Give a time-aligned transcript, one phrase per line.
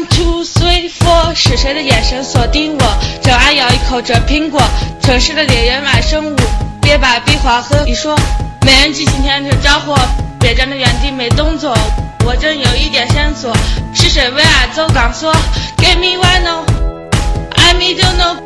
[0.00, 2.98] One two three four，是谁的眼神锁定我？
[3.22, 4.58] 正爱咬一口这苹果。
[5.02, 6.36] 城市的猎人外生物，
[6.80, 8.18] 别把壁画和你说。
[8.64, 9.94] 没人记今天这着火，
[10.40, 11.76] 别站在原地没动作。
[12.24, 13.54] 我正有一点线索，
[13.92, 15.34] 是谁为爱走钢索
[15.76, 18.36] ？Give me one no，I me don't know。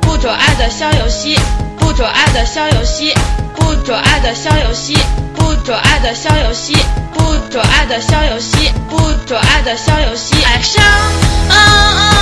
[0.00, 1.38] 捕捉爱的小游戏，
[1.78, 3.14] 捕捉爱的小游戏，
[3.66, 4.96] 不着爱的小游戏，
[5.34, 6.72] 不着爱的小游戏，
[7.12, 8.96] 不着爱的小游戏，不
[9.26, 10.44] 着爱的小游戏。
[10.44, 10.84] 爱上
[11.48, 12.15] 啊啊，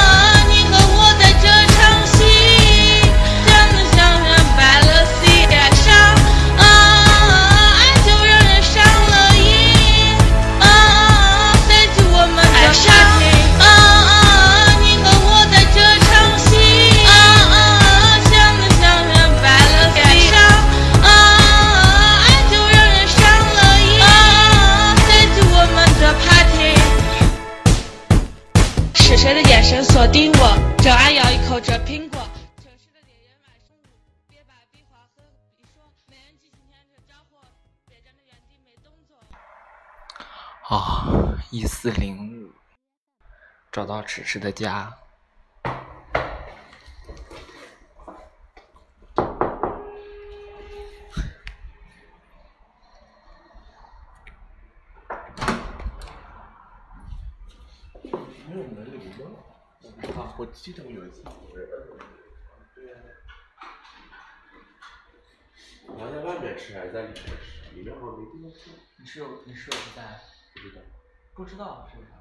[40.74, 42.50] 啊，一四零五，
[43.70, 44.92] 找到迟迟的家。
[58.02, 59.30] 没有门铃吗？
[59.80, 61.68] 我不知道，我记得有一次有人。
[62.74, 62.96] 对呀、
[65.86, 67.30] 你要在外面吃还是在里面吃？
[67.76, 68.70] 里面好像没地方吃。
[68.98, 70.33] 你室友，你室友不在？
[70.64, 70.82] 不知道。
[71.34, 72.14] 不知道是为啥？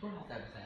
[0.00, 0.56] 不知道在不在？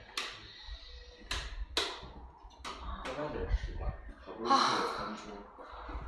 [3.04, 3.82] 在外面吃吧，
[4.22, 5.20] 好不容易有餐桌。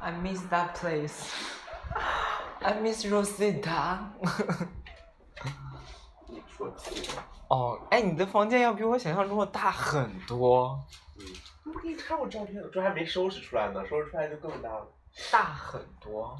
[0.00, 1.18] I miss that place.
[2.60, 3.98] I miss Rosita.
[6.28, 6.72] 你说。
[7.48, 10.80] 哦，哎，你的房间要比我想象中的大很多，
[11.18, 11.26] 嗯。
[11.64, 14.86] 我给你看过照片，这还没收拾出来呢，收拾出来就更大了。
[15.32, 16.38] 大很多，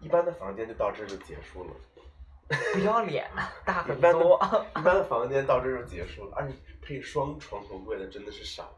[0.00, 1.70] 一般的房间就到这就结束了。
[2.72, 3.30] 不要脸，
[3.64, 4.40] 大很多。
[4.76, 8.72] 一般的房间到这就结束了，而且配双床头柜的真的是少，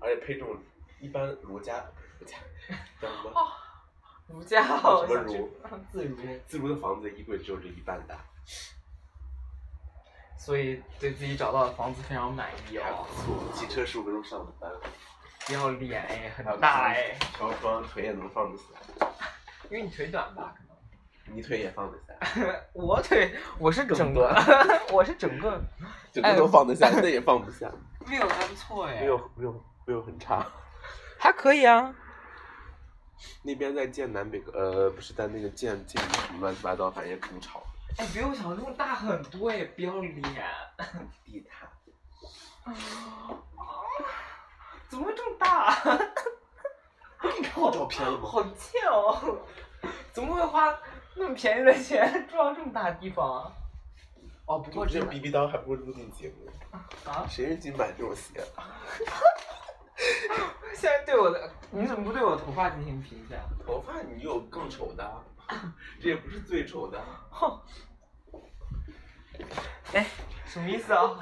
[0.00, 0.56] 而且配这种
[1.00, 1.84] 一般如家
[2.18, 2.38] 如家
[3.00, 3.52] 叫什么
[4.28, 5.50] 如家好什么想去如
[5.90, 8.16] 自如，自如的房子的衣柜只有这一半大，
[10.38, 13.22] 所以对自己找到的房子非常满意还哦不。
[13.22, 13.52] 错。
[13.54, 14.70] 骑车十五分钟上的班，
[15.46, 18.64] 不要脸哎，很大哎，飘窗腿也能放得下，
[19.68, 20.54] 因为你腿短吧？
[20.56, 20.71] 可能。
[21.26, 22.14] 你腿也放得下，
[22.72, 24.28] 我腿我是整个，
[24.92, 25.60] 我是整个
[26.12, 27.70] 整个都放得下，那也放不下，
[28.06, 30.46] 没有还不错哎没有没有没有很差。
[31.18, 31.94] 还可以啊。
[33.42, 37.62] 那边在建南北呃不是在那个建建什么乱七八糟，反正也挺吵。
[37.98, 40.22] 哎，比我想象中大很多哎，不要脸。
[41.24, 41.68] 地毯，
[44.88, 45.76] 怎么会这么大？
[47.22, 48.26] 我给你看我照片了吗？
[48.28, 49.38] 好贱哦！
[50.12, 50.76] 怎么会花
[51.14, 53.52] 那么便宜的钱住到这么大的地方啊？
[54.46, 56.50] 哦，不过这这逼逼叨还不如录进节目，
[57.08, 58.42] 啊，谁是金买这种鞋？
[60.74, 63.36] 现在对我的，你怎么不对我的头发进行评价？
[63.64, 65.04] 头发你有更丑的
[65.46, 67.00] 啊，这也不是最丑的。
[67.30, 67.60] 哼！
[69.94, 70.06] 哎，
[70.44, 71.20] 什么意思啊？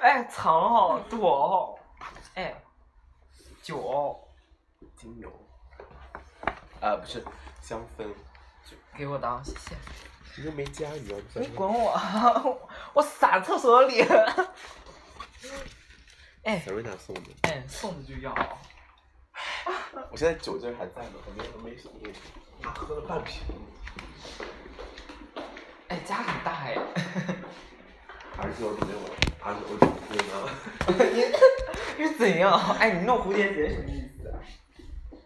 [0.00, 1.78] 哎，藏哦，躲哦，
[2.34, 2.52] 哎，
[3.62, 4.18] 酒哦，
[4.96, 5.32] 精油，
[6.80, 7.24] 啊不是
[7.60, 8.08] 香氛，
[8.96, 9.76] 给我当，谢谢。
[10.38, 11.92] 你又没加，你要不你滚我！
[12.94, 14.02] 我洒厕所里。
[16.42, 18.32] 哎 Serena 送的，哎，送的就要。
[20.10, 21.76] 我现在酒劲还在呢，还没还没没，
[22.62, 23.42] 我喝了半瓶，
[25.88, 26.76] 哎，家很大哎。
[28.38, 28.98] 而且我没有，
[29.40, 30.32] 而且我酒劲呢，
[31.98, 32.52] 你是怎样？
[32.78, 34.38] 哎，你弄蝴蝶结什么意思啊？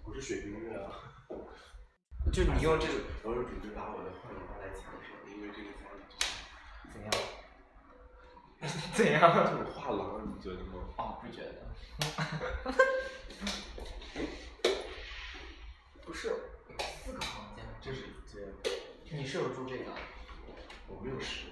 [0.05, 1.10] 我是水瓶月啊。
[2.33, 2.93] 就你用这个
[3.25, 6.21] 我是主就把我的画笔放在墙上，因为这个家里就是
[6.93, 7.11] 怎样？
[8.95, 9.19] 怎这样？
[9.51, 10.75] 种画廊，你觉得吗？
[10.97, 11.67] 哦，不觉得。
[16.07, 16.35] 不是，有
[17.05, 18.41] 四个房间，这是一间，
[19.19, 19.91] 你室友住这个，
[20.87, 21.47] 我没有试，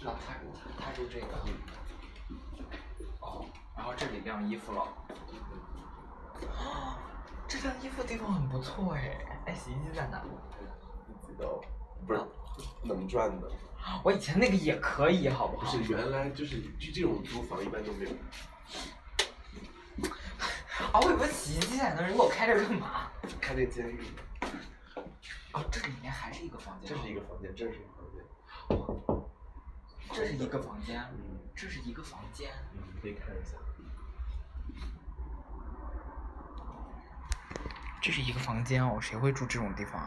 [0.00, 0.34] 那他
[0.76, 1.26] 他住这个。
[3.20, 3.46] 哦，
[3.76, 4.88] 然后这里晾衣服了。
[7.54, 9.16] 这晾衣服的地方很不错哎。
[9.46, 10.20] 哎，洗衣机在哪？
[11.26, 11.60] 不知道，
[12.06, 12.20] 不是
[12.82, 13.48] 能转的，
[14.02, 15.70] 我以前那个也可以，好不好？
[15.76, 18.10] 不是原来就是就这种租房一般都没有。
[20.92, 23.10] 啊，我以为洗衣机在那儿，你给我开这干嘛？
[23.40, 24.00] 开这监狱，
[25.52, 26.90] 哦，这里面还是一个房间。
[26.90, 28.24] 这是一个房间，这是一个房间。
[30.12, 31.00] 这是一个房间。
[31.12, 32.50] 嗯，这是一个房间。
[32.74, 33.56] 嗯，可以看一下。
[38.04, 40.06] 这是一个房间哦，谁会住这种地方？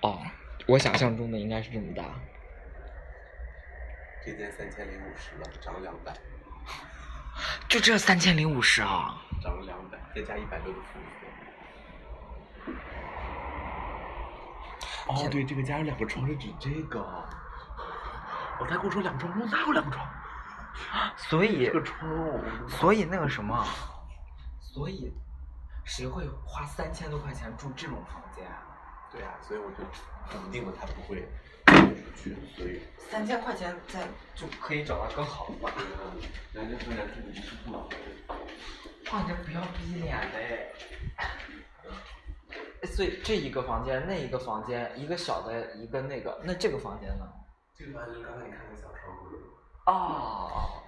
[0.00, 0.22] 哦，
[0.66, 2.04] 我想象中的应该是这么大。
[4.24, 6.16] 这间三千零五十了，涨了两百，
[7.68, 9.20] 就这三千零五十啊！
[9.42, 11.02] 涨了两百，再加一百六的服务
[12.64, 12.72] 费。
[15.08, 16.98] 哦，对，这个家有两个床是指这个。
[18.58, 20.08] 我再跟我说两个床，我说哪有两个床？
[21.14, 23.62] 所以这个窗哦，所以那个什么，
[24.60, 25.12] 所以
[25.88, 28.62] 谁会花三千多块钱住这种房间啊？
[29.10, 29.78] 对啊，所以我就
[30.30, 31.26] 笃定了他不会
[31.74, 32.82] 出去，所以。
[32.98, 35.72] 三千块钱在就可以找到更好的吧？
[36.52, 37.96] 人家说人家自己是不老的。
[39.10, 40.72] 哇，你这不要逼脸嘞！
[42.82, 47.26] 哎所以这一个房间，那一个房间，一个小的，一个那个，那这个房间呢？
[47.74, 49.38] 这个房间就是刚才你看那个小窗户的，
[49.86, 50.82] 哦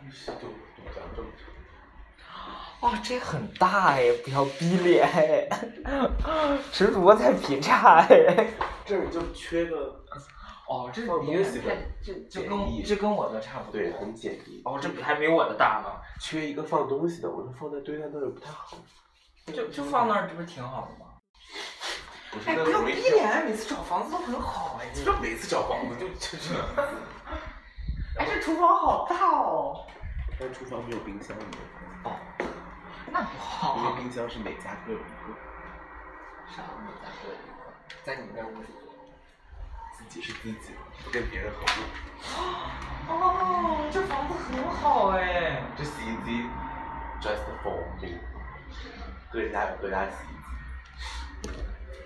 [0.00, 1.26] 就就比较正
[2.48, 2.90] 常。
[2.90, 5.48] 哦，这很大哎，不要逼脸！
[6.72, 8.46] 直主播在劈叉哎！
[8.84, 10.00] 这儿就缺个，
[10.68, 13.80] 哦，这放离得东西的太这这跟这跟我的差不多。
[13.80, 14.62] 对，很简易。
[14.64, 15.90] 哦，这比还没我的大呢。
[16.20, 18.76] 缺一个放东西的，我就放在堆在那儿也不太好。
[19.46, 21.10] 就就放那儿，这不是挺好的吗？
[22.30, 23.44] 不是哎，不要逼脸！
[23.44, 24.86] 每次找房子都很好哎。
[24.94, 26.54] 这每次找房子就就这，
[28.20, 29.84] 哎，这厨房好大哦。
[30.38, 31.44] 但厨房没有冰箱的，
[32.04, 32.16] 哦，
[33.10, 35.34] 那不好因为冰箱是每家各有一个，
[36.46, 37.72] 啥每家各有一个，
[38.04, 38.68] 在你那屋里。
[39.98, 40.74] 自己是自己，
[41.04, 41.82] 不跟别人合作。
[43.08, 45.60] 哦，这房子很好哎。
[45.76, 46.48] 这洗衣机
[47.20, 48.16] just for me，
[49.32, 51.50] 各家有各家洗衣机。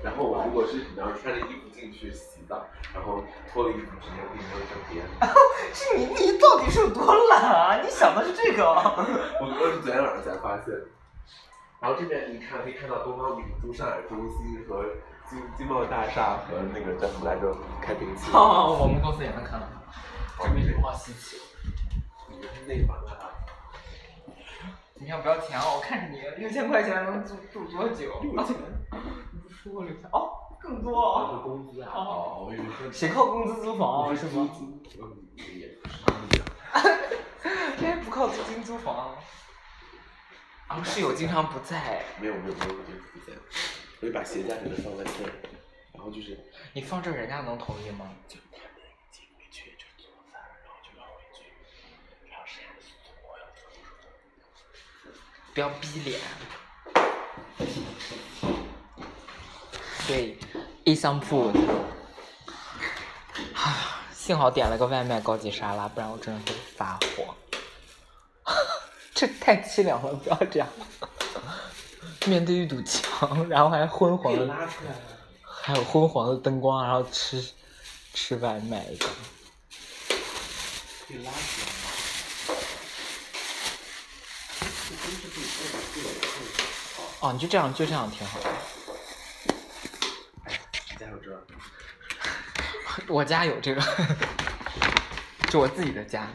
[0.03, 5.09] 然后我如果是比方说穿着衣服进去洗澡，然后脱了衣服直接可以扔扔别人。
[5.73, 7.81] 是你你到底是有多懒啊？
[7.83, 8.65] 你想的是这个？
[9.41, 10.75] 我我是昨天晚上才发现。
[11.81, 14.85] 然后这边你看可以看到东方明珠、上海中心和
[15.29, 18.31] 金金茂大厦和那个叫什么来着开平器。
[18.33, 19.67] 哦，我们公司也能看到。
[20.39, 21.39] 这没什么好稀奇。
[22.29, 23.33] 你们是内房啊？
[24.95, 25.65] 你要不要钱啊？
[25.75, 28.21] 我看着你六千块钱能住住多久？
[28.23, 28.55] 六千？
[29.33, 30.05] 你不说过六千？
[30.13, 30.31] 哦，
[30.63, 31.41] 更多是哦。
[31.45, 31.91] 工资啊。
[31.93, 34.15] 哦哦，我以为说谁靠工资租房啊？
[34.15, 34.49] 是吗？
[34.57, 34.83] 租，
[35.59, 35.89] 也不
[36.35, 36.43] 是。
[37.85, 39.17] 哎，不靠租金租房。
[40.69, 43.37] 啊，室友经常不在，没有没有没有，我就不在。
[44.01, 45.33] 我就把鞋架可能放在这儿，
[45.93, 46.39] 然后就是
[46.73, 48.09] 你放这儿人家能同意吗？
[48.27, 51.45] 就他们进回去就做饭，然后就要回去，
[52.31, 53.77] 然后剩下的所有的都是
[55.05, 55.13] 我。
[55.55, 56.21] 不要逼脸。
[60.09, 60.37] 对
[60.87, 61.57] some food。
[63.55, 67.35] 啊，幸好点了个外卖高级沙拉，不然我真的会发火。
[69.15, 70.69] 这太凄凉了，不要这样。
[72.27, 74.69] 面对一堵墙，然后还昏黄的。
[75.45, 77.53] 还有昏黄的灯光，然后吃
[78.15, 78.85] 吃外卖
[87.21, 88.51] 哦，你就这样，就这样挺好的。
[90.49, 90.99] 以。
[90.99, 91.43] 家有这儿。
[93.13, 93.83] 我家有这个，
[95.51, 96.27] 就我自己的家。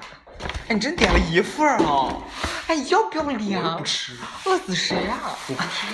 [0.68, 2.22] 哎，你真点了一份儿哦！
[2.68, 3.74] 哎，要不要脸啊？
[3.74, 5.88] 我不吃，饿死谁呀、我不吃，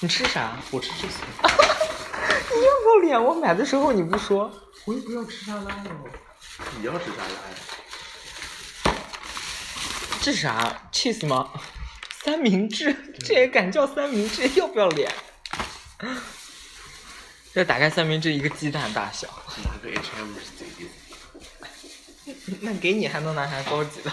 [0.00, 0.56] 你吃啥？
[0.70, 1.16] 我吃这些。
[2.56, 3.22] 你要不要脸？
[3.22, 4.50] 我买的时候你不说。
[4.86, 5.90] 我也不要吃沙拉哟。
[6.78, 8.96] 你要吃沙拉呀？
[10.22, 11.50] 这是啥？cheese 吗？
[12.24, 14.48] 三明治，这也敢叫三明治？
[14.54, 15.12] 要不要脸？
[17.52, 19.28] 这打开三明治一个鸡蛋大小，
[19.64, 22.58] 拿个 H&M 是最意思。
[22.62, 24.12] 那给你还能拿啥高级的？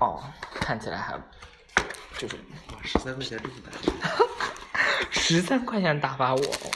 [0.00, 0.22] 哦，
[0.60, 1.18] 看起来还
[2.18, 3.72] 就是哇，十三块钱这么大。
[5.10, 6.70] 十三块钱打发我哦，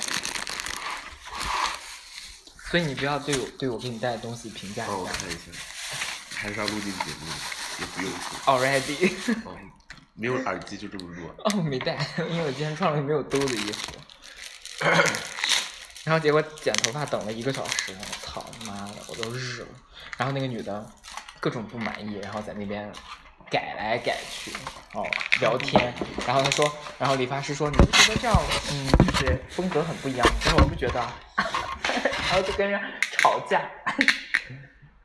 [2.71, 5.05] 所以你不要对我对我给你带的东西评价帮我。
[5.05, 5.39] 看一下，
[6.35, 7.27] 还是要录进节目，
[7.79, 8.11] 也不用。
[8.47, 9.13] Already，
[9.45, 9.57] 哦，
[10.15, 11.31] 没有耳机就这么录。
[11.45, 11.97] 哦，没带，
[12.31, 13.93] 因为我今天穿了个没有兜的衣服。
[16.05, 19.67] 然后结果剪头发等了一个小时，我操妈的，我都日了。
[20.17, 20.85] 然后那个女的
[21.39, 22.93] 各种不满意，然后在那边
[23.49, 24.53] 改来改去，
[24.95, 25.07] 哦，
[25.41, 25.95] 聊天。
[26.27, 28.43] 然后她说，然后理发师说，你不觉得这样，
[28.73, 30.27] 嗯，就是风格很不一样？
[30.45, 31.15] 然后我不觉得啊。
[31.35, 32.81] 然后就跟人
[33.13, 33.63] 吵架。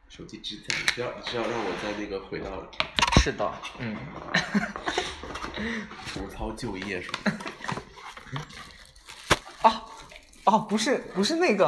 [0.09, 2.49] 手机支架，你是要你是要让我在那个回到
[3.27, 3.97] 是的，嗯。
[6.13, 7.17] 重操旧业是吗？
[9.63, 9.81] 哦，
[10.45, 11.65] 哦，不是不是那个，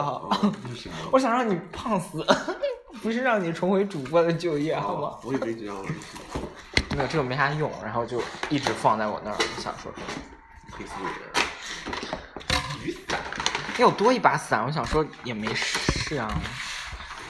[0.70, 0.96] 这是什么？
[1.12, 2.26] 我想让你胖死，
[3.04, 5.18] 不是让你重回主播的就业，好吗？
[5.24, 5.90] 我以为这样了。
[6.96, 10.06] 没有这个没啥用，然后就一直放在我那儿，想说什么。
[10.72, 11.12] 黑死人。
[12.86, 13.20] 雨伞，
[13.76, 16.32] 你有多一把伞，我想说也没事啊，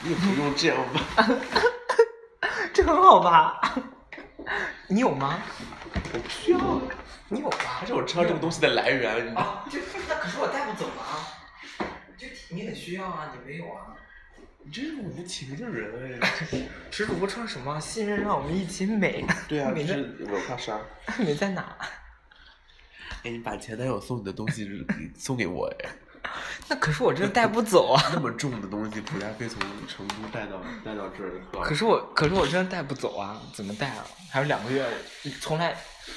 [0.02, 1.26] 你也不用这样吧？
[2.72, 3.60] 这很好吧？
[4.88, 5.42] 你有吗？
[6.12, 6.80] 我不需要。
[7.28, 7.86] 你有吧还？
[7.86, 9.40] 是我知道这个东西的来源，你知道？
[9.40, 9.78] 啊，就
[10.08, 11.86] 那可是我带不走啊，
[12.18, 13.94] 就你很需要啊，你没有啊？
[14.62, 16.28] 你真是个无情的人哎。
[16.90, 17.78] 池主播穿什么？
[17.80, 19.24] 信任让我们一起美。
[19.48, 20.78] 对啊， 美在就是我怕啥。
[21.18, 21.76] 美在哪？
[23.22, 24.68] 哎，你把前男友送你的东西
[25.16, 25.90] 送给我哎。
[26.68, 28.02] 那可是我真带不走啊。
[28.14, 34.06] 那么重的东西，普加飞从成都带到带到这儿，可是我，可是我真的带不走啊，怎么带啊？
[34.30, 34.86] 还有两个月，
[35.40, 35.76] 从来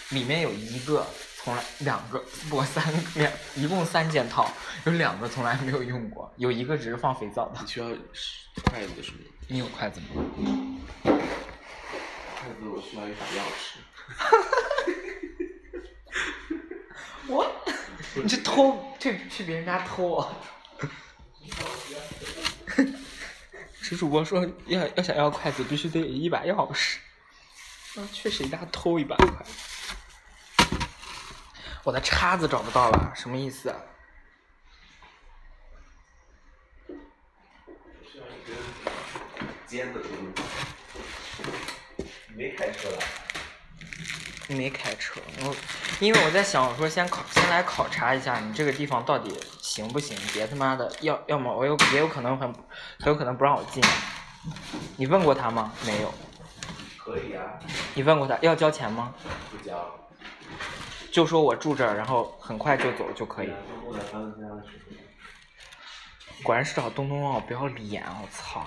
[0.09, 1.05] 里面有一个，
[1.37, 2.83] 从来两个不三
[3.15, 4.51] 两，一共三件套，
[4.85, 7.67] 有两个从来没有用过，有一个只是放肥皂的你。
[7.67, 7.87] 需要
[8.65, 9.17] 筷子是吗？
[9.47, 10.07] 你有筷子吗？
[11.03, 11.11] 筷
[12.49, 13.79] 子我需要一把钥匙。
[17.27, 17.49] 我，
[18.15, 20.35] 你去偷，去去别人家偷啊！
[23.81, 26.97] 石主播说要要想要筷子，必须得有一把钥匙。
[27.95, 29.51] 那，去谁家偷一把筷子？
[31.83, 33.77] 我的叉子找不到了，什么意思啊？
[38.09, 38.55] 需要一根
[39.67, 40.43] 尖的东西。
[42.35, 43.22] 没开车来？
[44.53, 45.55] 没开车，我
[45.99, 52.53] 因为我在想，我说先考，先来考察一下你这个地方到底行不行，别他妈的要要么我有也有可能很，
[52.99, 53.83] 很有可能不让我进。
[54.97, 55.71] 你问过他吗？
[55.85, 56.13] 没有。
[56.97, 57.43] 可以啊，
[57.95, 59.13] 你问过他要交钱吗？
[59.51, 59.99] 不交。
[61.11, 63.53] 就说我住这儿，然后很快就走就可以。
[66.41, 67.41] 果然是找东东啊！
[67.47, 68.65] 不要脸，我操！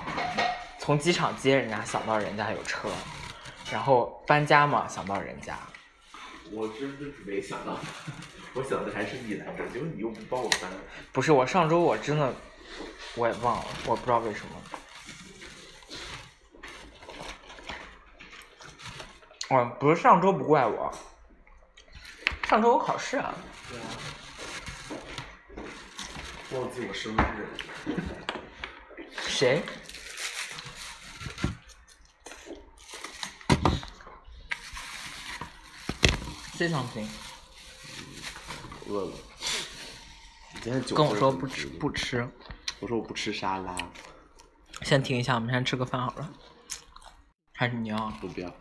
[0.79, 2.89] 从机场接人家，想到人家有车，
[3.73, 5.59] 然后搬家嘛，想到人家。
[6.53, 7.79] 我真的没想到，
[8.55, 10.71] 我想的还是你来着，结果你又不帮我搬。
[11.13, 12.35] 不是我上周我真的
[13.15, 14.63] 我也忘了，我不知道为什么。
[19.51, 20.93] 哦，不是上周不怪我，
[22.49, 23.35] 上周我考试啊。
[23.71, 23.85] 对啊。
[26.53, 27.49] 忘记我生日。
[29.21, 29.63] 谁
[36.57, 37.07] ？say something。
[38.89, 39.13] 饿了。
[40.55, 42.27] 你今天酒跟我说不吃不吃，
[42.81, 43.77] 我说我不吃沙拉，
[44.83, 46.33] 先停一下，我们先吃个饭好了。
[47.53, 48.11] 还是你要？
[48.21, 48.51] 不不要。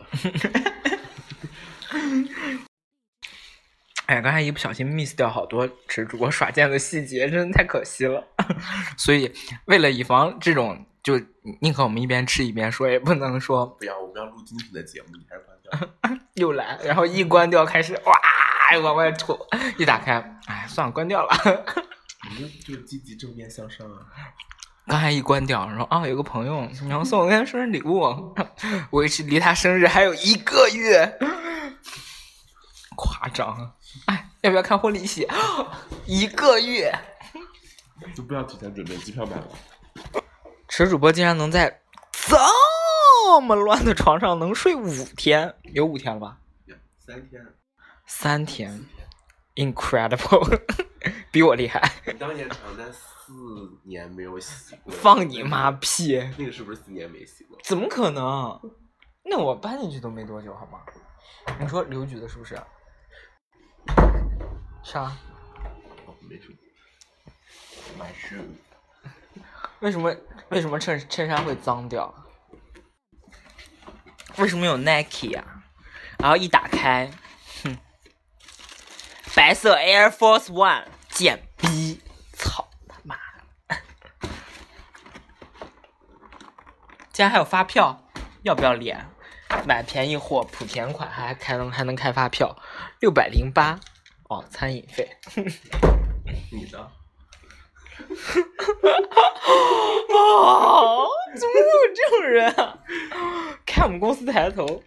[4.06, 8.26] 哎呀，刚才一不小心 miss 掉好多吃主播耍剑的细节，真的太可惜了。
[8.96, 9.32] 所以
[9.64, 11.16] 为了以防这种，就
[11.60, 16.18] 宁可我们一边吃一边说，也不能说不要，我们要录精品的节目，你还是关掉。
[16.34, 18.12] 又来，然后一关掉开始哇
[18.82, 19.38] 往外吐，
[19.78, 20.14] 一打开，
[20.46, 21.32] 哎，算了，关掉了。
[22.28, 24.00] 你就就积极正面向上啊！
[24.88, 28.34] 刚才一关掉，然后啊，有个朋友然后送我个生日礼物，
[28.90, 31.16] 我是离他生日还有一个月，
[32.96, 33.70] 夸张啊！
[34.06, 35.24] 哎，要不要看婚礼喜？
[36.04, 36.92] 一个月，
[38.12, 39.46] 就不要提前准备，机票买了。
[40.76, 41.80] 池主播竟然能在
[42.12, 46.38] 这么乱的床上能睡五天，有五天了吧？
[46.98, 47.42] 三天。
[48.06, 48.84] 三天
[49.54, 50.60] ，incredible，
[51.32, 51.80] 比我厉害。
[52.04, 53.32] 你当年床单四
[53.86, 54.92] 年没有洗过。
[54.92, 55.72] 放你妈！
[55.72, 56.18] 屁！
[56.36, 57.58] 那个是不是四年没洗过？
[57.64, 58.60] 怎么可能？
[59.24, 60.80] 那我搬进去都没多久，好吗？
[61.58, 62.54] 你说刘局的是不是？
[64.84, 65.04] 啥？
[66.04, 66.54] 哦，没什么。
[67.98, 68.38] 买是。
[69.80, 70.14] 为什么
[70.48, 72.14] 为什么衬衬衫会脏掉？
[74.36, 75.42] 为什么有 Nike 呀、
[76.18, 77.10] 然后一打开，
[77.62, 77.78] 哼，
[79.34, 82.02] 白色 Air Force One，贱逼，
[82.34, 83.16] 操他妈
[83.66, 83.76] 的！
[87.12, 88.02] 竟然还有发票，
[88.42, 89.06] 要不要脸？
[89.64, 92.54] 买便宜货，莆田款还还能还能开发票，
[93.00, 93.80] 六百零八，
[94.24, 95.16] 哦，餐饮费。
[96.52, 96.92] 你的。
[100.08, 102.78] 哦，怎么会有这种人啊？
[103.64, 104.82] 看我们公司抬头，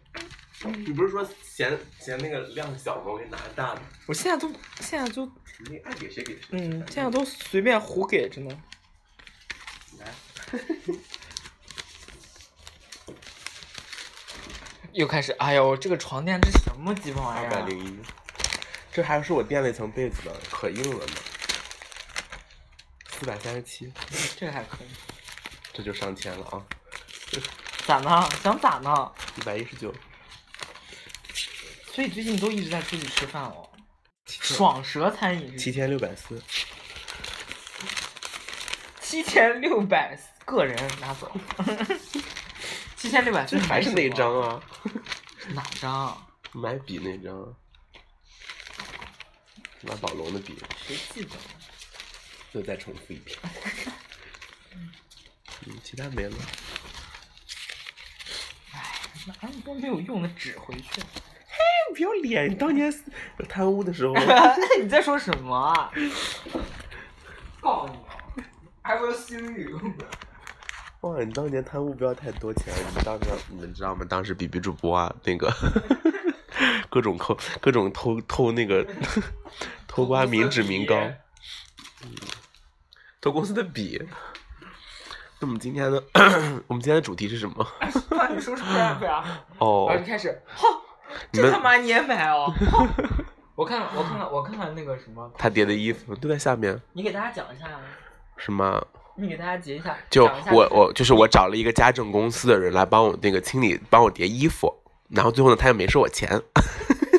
[0.63, 3.04] 你不是说嫌嫌那个量小吗？
[3.08, 3.82] 我给你拿个大的。
[4.06, 4.50] 我现在都
[4.82, 5.30] 现在都
[5.70, 6.42] 你爱给谁给谁。
[6.51, 8.58] 嗯，现在都随便胡给着呢。
[10.00, 10.13] 来。
[14.94, 17.50] 又开始，哎呦，这个床垫这什么鸡巴玩意儿啊？
[17.54, 18.00] 二百零一。
[18.92, 21.13] 这还是我垫了一层被子的，可硬了呢。
[23.20, 23.92] 四百三十七，
[24.40, 24.88] 这个还可以。
[25.74, 26.64] 这就上千了啊！
[27.86, 28.30] 咋呢？
[28.42, 29.12] 想咋呢？
[29.36, 29.94] 一百一十九，
[31.94, 33.70] 所以最近都一直在出去吃饭哦。
[34.26, 36.42] 爽蛇餐饮七千六百四，
[39.02, 41.32] 七千六百个人拿走，
[42.96, 44.62] 七千六百这还是那张啊？
[45.54, 46.26] 哪张？
[46.52, 47.56] 买笔那张，
[49.82, 50.58] 马宝龙的笔，
[50.88, 51.36] 谁记得？
[52.53, 53.38] 又再重复一遍。
[55.68, 56.36] 嗯，其他没了。
[58.74, 58.84] 哎，
[59.27, 61.01] 拿那么多没有用的纸回去？
[61.01, 62.50] 嘿不要脸！
[62.50, 62.94] 你当年
[63.48, 64.13] 贪污的时候，
[64.82, 65.91] 你在说什么啊？
[67.60, 68.44] 告诉你
[68.84, 69.94] ，I will sue you。
[71.01, 74.06] 哇，你当年贪污不要太多钱，你们当时你们知道吗？
[74.10, 75.51] 当时比比主播啊，那个
[76.89, 78.86] 各种扣，各种偷偷那个
[79.88, 80.96] 偷刮民脂民膏，
[82.03, 82.15] 嗯，
[83.22, 84.02] 偷公司的笔。
[85.42, 86.04] 那我们今天的
[86.68, 87.66] 我们今天的主题是什么？
[88.12, 89.24] 那你说是 rap 呀？
[89.58, 90.68] 哦然后就开始，哈，
[91.32, 92.54] 这他妈你也买哦？
[93.56, 97.80] 我看我看看我看看那个什么，他叠的衣服都在下面，你给大家讲一下呀，
[98.38, 98.86] 什么？
[99.16, 104.74] 你给大家截一下，就讲一下就我我就是我找了一个家政公司的人来帮我那个清理，帮我叠衣服，
[105.10, 106.42] 然后最后呢他又没收我钱，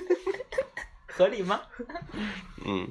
[1.09, 1.61] 合理吗？
[2.67, 2.87] 嗯，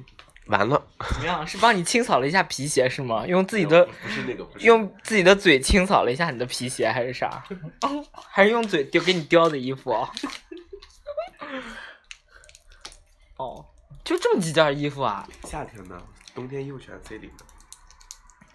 [0.50, 0.82] 完了，
[1.14, 1.46] 怎么样？
[1.46, 3.24] 是帮你清扫了一下皮鞋是吗？
[3.26, 7.42] 用自己的不是那个，不是用自己的嘴清扫了一下你的皮鞋还是啥？
[8.12, 10.10] 还是用嘴丢给你叼的衣服啊？
[13.36, 13.64] 哦，
[14.04, 15.26] 就这么几件衣服啊？
[15.44, 15.98] 夏天的，
[16.34, 17.32] 冬天衣服全塞里面。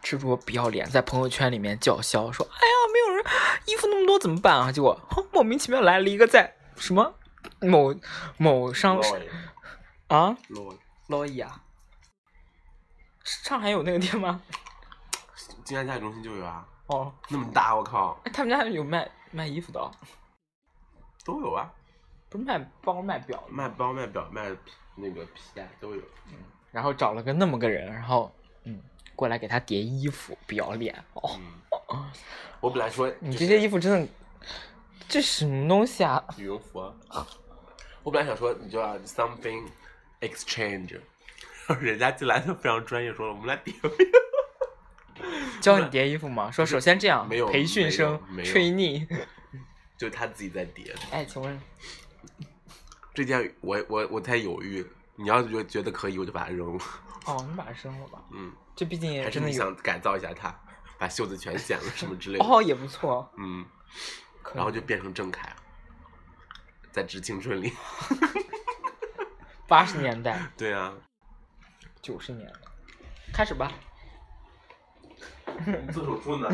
[0.03, 3.25] 吃主不要脸，在朋友圈里面叫嚣说：“哎呀，没有人，
[3.65, 7.15] 衣服那么多怎么办啊？”结果、莫名其妙来了一个在什么
[7.59, 7.95] 某
[8.37, 8.99] 某商
[10.07, 11.59] 啊洛劳伊啊，
[13.25, 14.41] 上海有那个店吗？
[15.63, 19.79] 金安家里中心就有啊，哦，那么大，我靠，哎，他们家有卖卖衣服的？
[19.79, 19.91] 哦，
[21.25, 21.73] 都有啊，
[22.29, 26.01] 不是卖包卖表卖包、卖表、卖皮那个皮带都有。
[26.71, 28.31] 然后找了个那么个人，然后
[28.65, 28.79] 嗯
[29.15, 30.93] 过来给他叠衣服，不要脸。
[31.13, 31.39] 哦！
[31.89, 32.11] 嗯，
[32.59, 34.07] 我本来说 你这些衣服服真的，
[35.07, 36.23] 这什么东西啊？
[36.37, 37.25] 羽绒服啊，
[38.03, 39.67] 我本来想说你就要 something
[40.21, 40.99] exchange，
[41.79, 43.73] 人家进来就非常专业说了，我们来叠。
[45.61, 46.51] 教你叠衣服吗？
[46.51, 49.25] 说首先这样，没有培训生没有没有 trainee。
[49.97, 50.93] 就他自己在叠。
[51.11, 51.59] 哎，请问
[53.13, 56.83] 这件我我我在犹豫，你要是觉得觉得可以，我就把它扔了。
[57.25, 58.21] 哦，你把它扔了吧？
[58.31, 60.53] 嗯，这毕竟也是真的有你想改造一下它，
[60.99, 62.45] 把袖子全剪了什么之类的。
[62.45, 63.31] 哦，也不错。
[63.37, 63.65] 嗯，
[64.53, 65.55] 然后就变成郑恺，
[66.91, 67.73] 在《致青春》里。
[69.67, 70.93] 八十年代、对啊，
[72.05, 72.59] 九十年了，
[73.33, 73.71] 开始吧。
[75.91, 76.47] 做手术呢，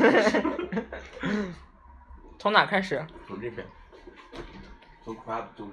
[2.40, 3.06] 从哪开始？
[3.28, 3.68] 从这边，
[5.04, 5.14] 从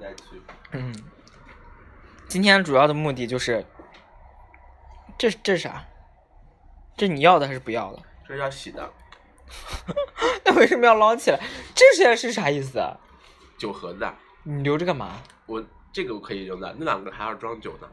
[0.01, 0.43] 间去。
[0.73, 0.93] 嗯，
[2.27, 3.65] 今天主要的目的就是，
[5.17, 5.85] 这这是啥？
[6.97, 8.03] 这你要的还是不要的？
[8.27, 8.93] 这是要洗的
[10.45, 11.39] 那为什么要捞起来？
[11.77, 12.99] 这些是啥意思啊？
[13.57, 14.13] 酒盒子，
[14.43, 15.23] 你留着干嘛？
[15.47, 17.89] 我这个我可以扔的，那两个还要装酒呢。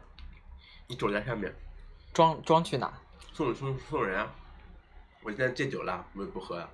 [0.88, 1.52] 你酒在上面，
[2.16, 2.90] 装装去哪？
[3.34, 4.26] 送送送人啊！
[5.22, 6.66] 我现在戒酒了，我也不喝呀。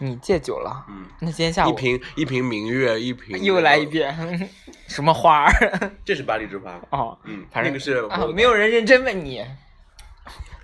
[0.00, 0.86] 你戒酒了？
[0.88, 4.48] 嗯，那今天下午一瓶一瓶明月，一瓶 又来一，遍，
[4.88, 5.52] 什么花儿？
[6.06, 6.80] 这是巴黎之花。
[6.88, 9.44] 哦，嗯，反正那个是啊，我没有人认真问你。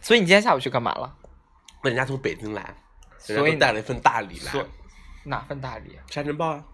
[0.01, 1.15] 所以你今天下午去干嘛了？
[1.83, 2.75] 那人家从北京来，
[3.27, 4.65] 人所以家带了一份大礼来，
[5.25, 5.99] 哪份大礼？
[6.09, 6.65] 沙尘暴啊！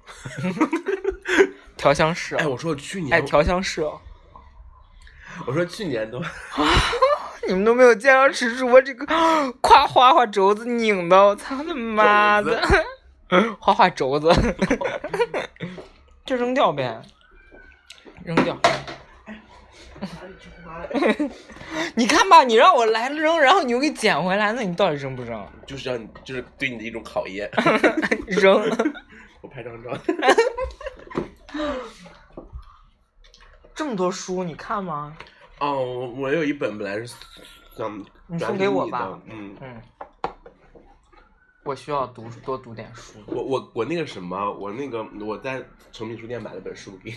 [1.77, 2.39] 调香师哦。
[2.39, 4.01] 哎，我说去年，哎，调香师哦。
[5.47, 6.21] 我说去年都，
[7.47, 9.07] 你们都没有见到池主播这个
[9.61, 12.61] 夸花花轴子拧的，我操他妈的！
[13.61, 14.31] 花花轴子，
[16.25, 17.01] 就扔掉呗，
[18.25, 18.59] 扔掉。
[21.95, 25.47] 你看吧，你让我来扔，然后你又给捡回来，那你到底扔不扔？
[25.67, 27.51] 就是让你，就是对你的一种考验。
[28.29, 28.63] 扔。
[29.41, 29.97] 我拍张照。
[33.79, 35.17] 这么多书，你看吗？
[35.61, 37.15] 哦，我我有一本本来是
[37.77, 39.83] 想你送给我吧的嗯，嗯，
[41.63, 43.21] 我需要读多读点书。
[43.29, 45.63] 我我我那个什么，我那个我在
[45.93, 47.17] 诚品书店买了本书给你，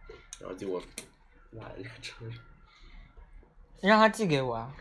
[0.40, 0.80] 然后结果
[1.50, 2.38] 落在这个车上。
[3.82, 4.72] 你让他寄给我啊！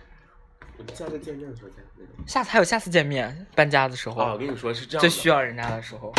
[0.77, 2.11] 我下次见面的时候再那个。
[2.25, 6.13] 下次还有下次见面，搬家的时候，哦，我跟你说是这样，最需要人家的时候。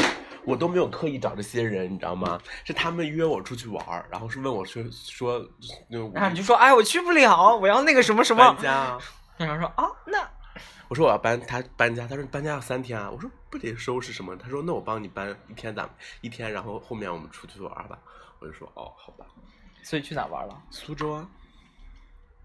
[0.48, 2.40] 我都没有刻意找这些人，你知道吗？
[2.64, 5.46] 是他们约我出去玩儿，然后是问我说说
[5.88, 8.62] 那然后你就说，哎，我去不了，我要那个什么什么搬。
[8.62, 8.98] 家
[9.40, 10.26] 后说啊，那
[10.88, 13.10] 我说我要搬，他搬家，他说搬家要三天啊。
[13.10, 14.34] 我说不得收拾什么？
[14.36, 15.90] 他说那我帮你搬一天，咱们
[16.22, 17.98] 一天，然后后面我们出去玩吧。
[18.38, 19.26] 我就说哦，好吧。
[19.82, 20.62] 所以去哪玩了？
[20.70, 21.28] 苏州啊，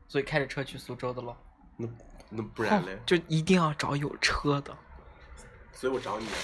[0.10, 1.34] 所以开着车去苏州的喽。
[1.78, 1.88] 那
[2.30, 3.00] 那不然嘞？
[3.06, 4.76] 就一定要找有车的。
[5.72, 6.28] 所以我找你。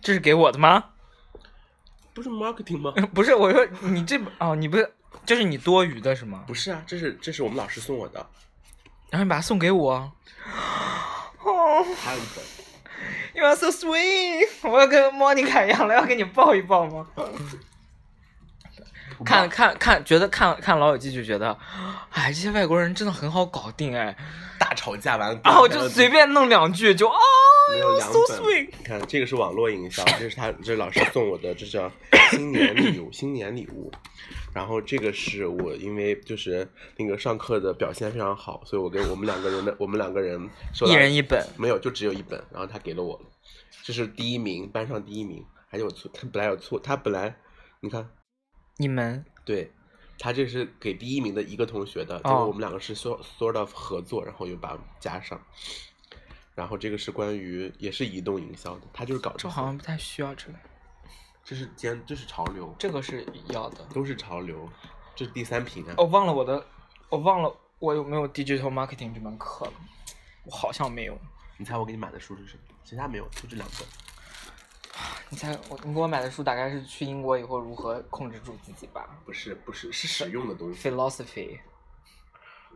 [0.00, 0.84] 这是给我的吗？
[2.14, 2.92] 不是 marketing 吗？
[3.12, 4.90] 不是，我说你这哦，你不是，
[5.24, 6.44] 这是你多余的是吗？
[6.46, 8.26] 不是啊，这是这是我们老师送我的。
[9.10, 10.12] 然后你把它送给我。
[11.42, 12.44] 哦还有一本。
[13.34, 14.48] You are so sweet！
[14.62, 17.06] 我要跟莫妮卡一样了，要给你抱一抱吗？
[19.24, 21.56] 看看看，觉得看看《老友记》就觉得，
[22.10, 24.16] 哎，这些外国人真的很好搞定哎，
[24.58, 27.18] 大吵架完，然后就随便弄两句就啊
[28.00, 28.68] so 本 sweet！
[28.78, 31.90] 你看这个是网络营销，这是他这是老师送我的，这叫
[32.30, 33.90] 新年礼物，新年礼物。
[34.54, 40.48] 然后这个是我因为就是那个上课的表现非常好，所以我给我们两个人的我们两个人
[40.86, 43.20] 一人一本，没有就只有一本，然后他给了我，
[43.82, 47.36] 这是第一名，班上第一名，还有错，他本来有错，他本来
[47.80, 48.08] 你看
[48.76, 49.72] 你们对。
[50.18, 55.38] 他这是给第一名的一个同学的，结哦果我们两个是 sort sort of 合作，然后又把加上。
[56.54, 60.54] 然后这个是关于也是移动营销的，他就是搞这好像不太需要这个，
[61.44, 63.84] 这是尖，这是潮流，这个是要的。
[63.92, 64.66] 都是潮流。
[65.14, 66.66] 这是第三瓶啊，我忘了我的，
[67.10, 69.72] 我忘了我有没有 digital marketing 这门课了，
[70.44, 71.18] 我好像没有。
[71.58, 72.62] 你猜我给你买的书是什么？
[72.84, 74.05] 其他没有，就这两本。
[75.28, 81.58] 你猜我你给我买的书大概是去英国以后如何控制住自己吧不是不是，是实用的东西，？philosophy，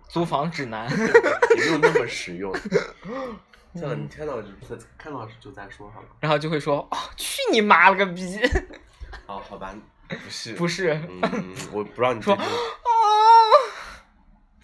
[0.08, 0.88] 租房指南。
[1.56, 2.52] 也没有那么实用。
[3.74, 6.08] 算了，你看到就在看到就再说好了。
[6.20, 8.38] 然后就会说哦，去你妈了个逼！
[9.26, 9.72] 哦，好吧，
[10.08, 11.00] 不是，不是，
[11.72, 12.40] 我不知道你说哦，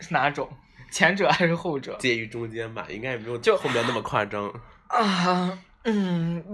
[0.01, 0.49] 是哪种？
[0.91, 1.97] 前者还是后者？
[1.99, 4.53] 介于中间吧，应该也没有就后面那么夸张。
[4.89, 6.45] 啊，嗯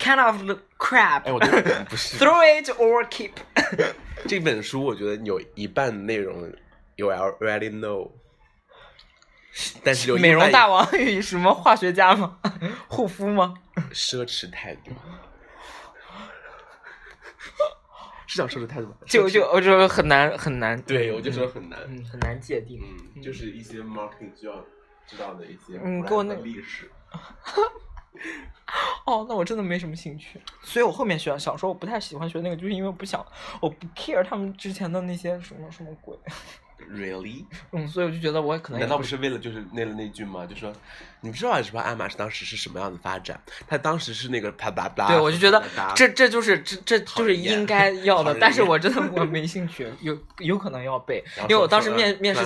[0.00, 1.22] ，well，kind of crap。
[1.24, 3.32] 哎，我觉得不是 Throw it or keep。
[4.26, 6.52] 这本书，我觉得有一半内容
[6.96, 8.10] 有 already know，
[9.82, 12.38] 但是有一美容半大王与什么化学家吗？
[12.88, 13.54] 护肤吗？
[13.92, 14.90] 奢侈态度，
[18.26, 18.94] 是叫奢侈态度吗？
[19.06, 20.80] 就就我觉得很难很难。
[20.82, 22.78] 对，我就说很难，嗯，很难界定。
[23.16, 24.64] 嗯，就是一些 marketing 需要
[25.06, 26.90] 知道的一些嗯给我那历史。
[29.06, 33.24] 哦，那我真的没什么兴趣，所以我后面学小说我不太喜欢学那个，就是因为我不想，
[33.60, 36.16] 我不 care 他们之前的那些什么什么鬼
[36.88, 37.44] ，Really？
[37.72, 40.46] 嗯，所以我就觉得我可能难道不不是为了就是那了那句吗？
[40.46, 40.72] 就说
[41.20, 41.80] 你不知道是吧？
[41.80, 43.40] 爱马仕当时是什么样的发展？
[43.66, 45.08] 他当时是那个啪啪啪。
[45.08, 45.62] 对，我就觉得
[45.96, 52.44] 这这就是这这就是应该要的，但是我真的我没兴趣，有有可能要背，因为我当时面面试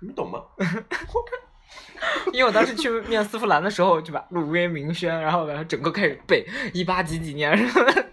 [0.00, 0.42] 你懂吗？
[2.32, 7.50] 因为我当时去面丝芙兰的时候，就把鲁威明轩，然后然后整个开始背一八几几年，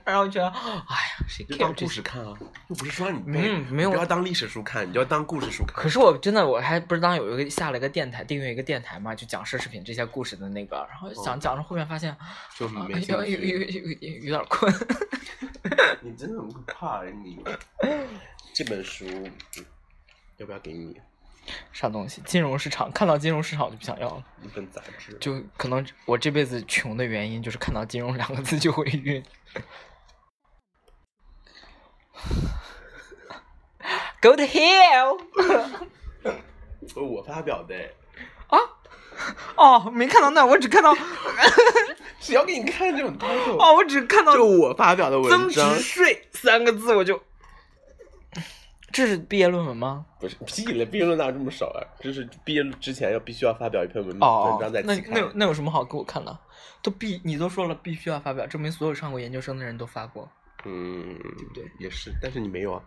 [0.04, 1.74] 然后觉得，哎呀，谁就 care 当？
[1.76, 2.34] 故事看啊，
[2.68, 5.76] 又不是说让你背，嗯没有你不要当历史书看，你就要当故事书看。
[5.76, 12.16] 可是我真的我还不是当有一个下了一个电台，订阅一个电台嘛，就讲奢侈品这些故事的那个，然后讲讲着后面发现，
[12.58, 13.60] 就啊没兴有有有有。
[13.60, 14.74] 有有有点困。
[16.02, 17.44] 你真的很可怕，你。
[18.54, 19.66] 这本书嗯
[20.38, 21.00] 要不要给你
[21.72, 22.22] 啥东西？
[22.26, 24.24] 金融市场，看到金融市场就不想要了。
[24.42, 25.18] 一本杂志？
[25.20, 29.24] 就可能我这辈子穷的原因就是看到“金融”两个字就会晕。
[34.22, 35.20] Go to hell！
[36.96, 37.76] 呃我发表的，
[38.48, 38.58] 啊
[39.56, 40.96] 哦，没看到那，我只看到
[42.20, 43.58] 谁要给你看这种 title？
[43.58, 47.22] 哦，我只看到就我发表的文增章值，税三个字，我就。
[48.94, 50.06] 这是毕业论文吗？
[50.20, 51.82] 不是屁了，毕业论哪有这么少啊？
[52.00, 54.96] 这是毕业之前要必须要发表一篇文章在那。
[55.10, 56.40] 那有那有什么好给我看的？
[56.84, 60.30] 都必你都说了必须要发表，证明所有上过研究生的人都发过。
[60.66, 61.64] 嗯，对不对？
[61.80, 62.82] 也是，但是你没有啊，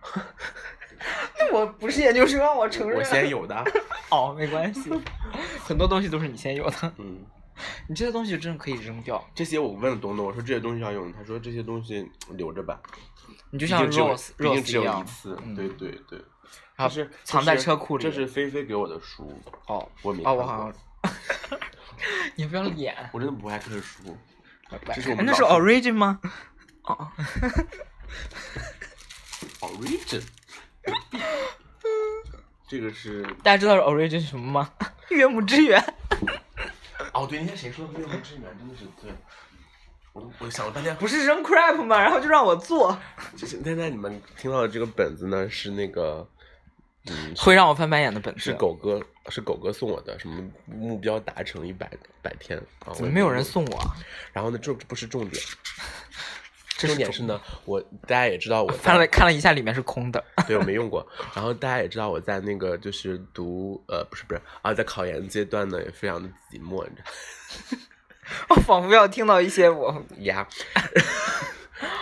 [1.38, 2.98] 那我不是研究生，我承认。
[2.98, 3.64] 我先有的啊。
[4.10, 4.88] 哦，没关系，
[5.60, 6.92] 很多东西都是你先有的。
[6.98, 7.18] 嗯，
[7.88, 12.78] 你这些东西真的可以扔掉，这些我问了东东，我说这些东西要用，他说这些东西留着吧，
[13.50, 16.18] 你就像 Rose 毕竟只有一次，嗯对对对，
[16.76, 19.32] 然后是藏在车库里这是菲菲给我的书，
[19.66, 21.58] 哦我明哦，我好像，
[22.36, 24.16] 你不要脸，我真的不爱看书，
[24.94, 26.20] 这是我哎那是 Origin 吗？
[26.82, 27.10] 哦
[29.60, 30.22] ，Origin，
[32.68, 34.70] 这个是大家知道 Origin 是什么吗？
[35.10, 35.82] 岳母之源。
[37.16, 39.10] 哦，对，那天谁说的岳母之源真的是对，
[40.12, 41.98] 我都我想了半天，不是扔 crap 吗？
[41.98, 42.96] 然后就让我做。
[43.36, 46.28] 就是现在你们听到的这个本子呢，是那个
[47.06, 48.40] 嗯，会让我翻白眼的本子。
[48.40, 52.92] 是狗哥是狗哥送我的，什么目标达成一百百天啊？
[52.92, 53.96] 怎么没有人送我啊？
[54.32, 55.42] 然后呢，这不是重点，
[56.45, 56.45] 这
[56.78, 60.22] 重点是呢，我大家也知道我在翻了看了一下，里面是空的。
[60.46, 61.06] 对我没用过。
[61.34, 67.78] 然后大家也知道我在那个就是读呃不是不是啊，在考研阶段呢也非常的寂寞，你知道
[68.50, 70.46] 我仿佛要听到一些我呀。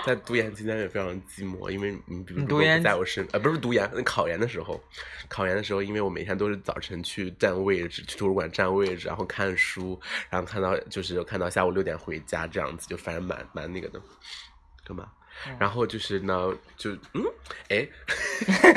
[0.06, 4.80] 在读研期间也非常寂寞，因为你比如说读研在我身呃不是读研，那考研的时候，
[5.28, 9.98] 考研的时候，因为我每天都是早晨去占位置，去图书馆占位置，然后看书，
[10.30, 14.00] 然后看到就是看到下午六点回家这样子，就反正蛮蛮那个的，
[14.84, 15.10] 干嘛？
[15.58, 17.24] 然后就是呢，就嗯，
[17.68, 17.88] 哎，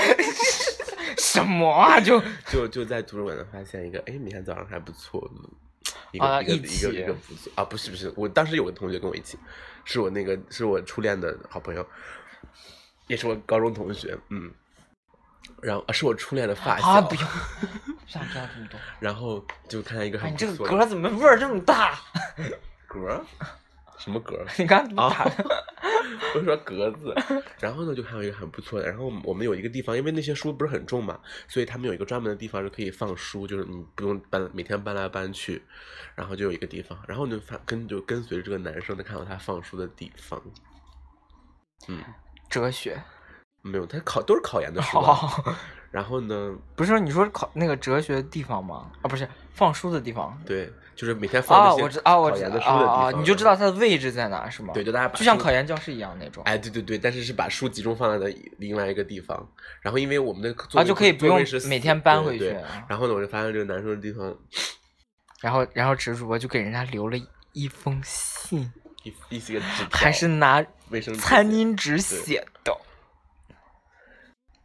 [1.18, 2.00] 什么啊？
[2.00, 9.38] 就 就就在图书馆呢发现一个，哎，明天早上还不错的，一个、一个啊一个一个不错啊，不是不是，我当时有个同学跟我一起，
[9.86, 11.86] 是我那个是我初恋的好朋友，
[13.06, 14.52] 也是我高中同学，嗯，
[15.62, 18.80] 然后啊是我初恋的发小，啊，不用，不想知道这么多。
[19.00, 22.00] 然后就看见一个你这个嗝怎么味儿这么大？
[22.90, 23.22] 嗝，
[23.98, 24.46] 什么格？
[24.58, 25.46] 你刚刚啊打的，
[26.36, 27.14] 我说格子，
[27.60, 35.62] 然后呢就还有一个很不错的，然后我们有一个地方，因为那些书不是很重嘛，所以他们有一个专门的地方是可以放书，就是你不用搬每天搬来搬去，
[36.16, 40.42] 然后就有一个地方，然后就发跟就跟随着这个男生的看到他放书的地方，
[41.88, 42.04] 嗯，
[42.50, 43.02] 哲学。
[43.64, 44.98] 没有，他考都是考研的书
[45.98, 48.92] 然后呢，不是说你说考那个哲学的地方吗？
[49.02, 50.40] 啊，不是放书的地方。
[50.46, 54.76] 对，就是每天放啊，那些我知啊，我知考研的书啊的地方，啊，你就知道它的位置在哪是吗？
[54.76, 56.44] 对，就大家把就像考研教室一样那种。
[56.44, 59.50] 哎，对对对，但是是把书集中放在另外一个地方，
[59.82, 62.64] 然后因为我们的座啊，就可以不用每天搬回去对对。
[62.88, 64.38] 然后呢，我就发现这个男生的地方
[65.42, 67.18] 然后，然后直主播就给人家留了
[67.54, 72.78] 一封信，一一些纸，还是拿卫生纸餐巾纸写的。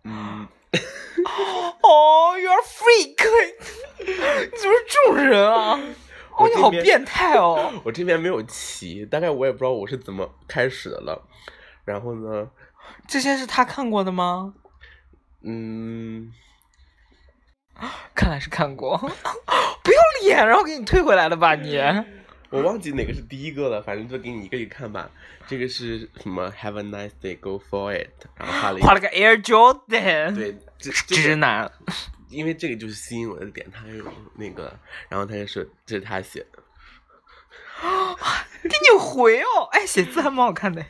[0.05, 0.47] 嗯，
[1.83, 3.17] 哦，You're freak！
[3.99, 4.07] 你
[4.59, 5.79] 怎么是这种人啊？
[6.37, 7.73] 哦，你好变态哦！
[7.85, 11.29] 我这边没有棋，大概我也不知道我是怎么开始的了。
[11.85, 12.49] 然后呢，
[13.07, 14.55] 这些是他看过的吗？
[15.45, 16.33] 嗯，
[18.15, 18.97] 看来是看过。
[19.85, 21.77] 不要脸，然后给你退回来了吧你？
[22.53, 25.11] 我忘记哪个是第一个了，反正就给你一个一个看吧。
[25.47, 28.11] 这个是什么？Have a nice day, go for it。
[28.37, 31.73] 然后画了一画了个 Air Jordan，，对，这 这个直男。
[32.29, 34.05] 因为这个就是吸引我的点，他有
[34.37, 36.59] 那个，然后他就说这是他写的，
[38.63, 40.85] 给你回哦，哎，写字还蛮好看的。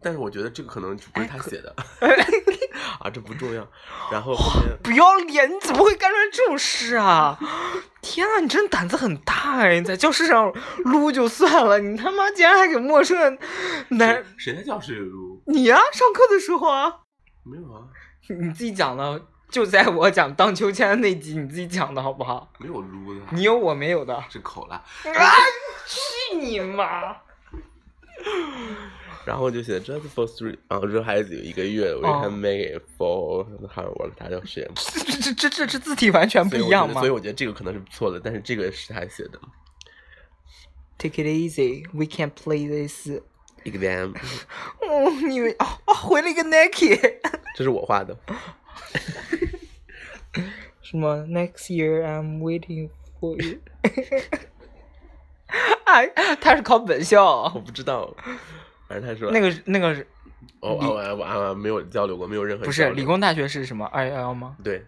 [0.00, 1.74] 但是我觉得这个可能就不是他写的，
[3.00, 3.66] 啊，这不重要。
[4.10, 7.38] 然后后面不要脸，你怎么会干出来这种事啊？
[8.00, 9.78] 天啊，你真胆子很大哎！
[9.78, 10.52] 你在教室上
[10.84, 13.38] 撸就算了，你他妈竟然还给陌生人
[13.90, 15.42] 男谁在教室里撸？
[15.46, 16.92] 你呀、上课的时候啊，
[17.44, 17.82] 没有啊，
[18.40, 22.50] 你自己讲的，就在我讲荡秋千的那集，你自己讲的好不好？
[22.58, 24.76] 没有撸的，你有我没有的，是口了。
[24.76, 25.34] 啊，
[25.86, 27.16] 去你妈！
[29.28, 39.38] 然后就写 just for three，然后这孩子有一个月，we 哦 can make it for，还有我他就写，这这这这这字体完全不一样吗所以我觉得这个可能是错的，但是这个是他写的。
[40.96, 43.06] ？Take it easy, we can play this。
[43.64, 44.14] exam，
[44.80, 46.96] 哦，你以为哦哦，回了一个 Nike。
[47.54, 48.16] 这是我画的。
[50.80, 52.88] 什么？Next year I'm waiting
[53.20, 53.58] for you
[55.84, 56.06] 哎，
[56.40, 58.16] 他是考本校我，不知道，
[58.88, 60.06] 反正他说那个那个是
[60.60, 64.56] 哦哦我我我没有交流过，没有任何不是理工大学是什么二幺幺吗？
[64.64, 64.84] 对，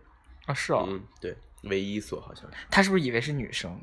[0.46, 3.80] 啊，是哦，嗯对，唯一一所好像是，他是不是以为是女生？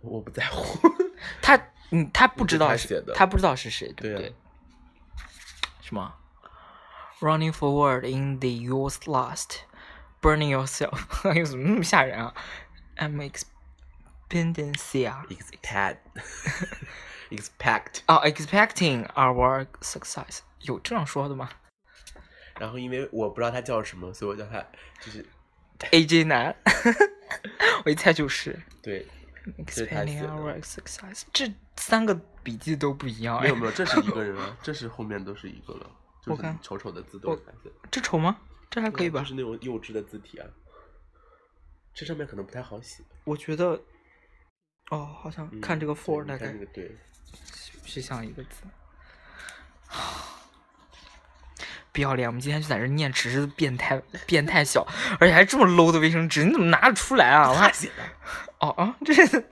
[0.00, 0.78] 我不在乎。
[1.42, 1.58] 他
[1.90, 4.32] 嗯，他不知道是他写的他不知道是谁，对不对？
[5.80, 6.14] 什么
[7.20, 9.62] ？Running forward in the yours last,
[10.22, 12.32] burning yourself，哎 呦，怎么那么吓人啊
[12.98, 13.16] ？I'm
[14.28, 15.96] expectancy 啊，expect
[17.30, 21.50] expect，哦，expecting our success，有这样说的吗
[22.58, 24.60] 然后因为我不知道他叫什么，所以我叫他
[25.00, 25.24] 就是？
[25.92, 26.56] AJ 男，
[27.84, 29.06] 我一猜就是对
[29.58, 32.12] ，expecting our success，这三个
[32.42, 35.88] 笔记都不一样，哎，没有没有，这是一个人啊， 这是后面都是一个了，
[36.20, 37.40] 就是我看丑丑的字都
[37.92, 38.40] 这丑吗？
[38.68, 39.26] 这还可以吧就？
[39.26, 40.46] 是那种幼稚的字体啊，
[41.94, 43.04] 这上面可能不太好写。
[43.22, 43.80] 我觉得，
[44.90, 46.90] 哦，好像嗯看这个 for 你大概看这个对，
[47.84, 48.62] 是像一个字。
[51.90, 52.28] 不要脸！
[52.28, 54.86] 我们今天就在这念纸质的变态变态小，
[55.18, 57.50] 而且还这么 low 的卫生纸，你怎么拿得出来啊？
[57.50, 58.04] 我还他写的。
[58.60, 59.50] 哦哦，这是，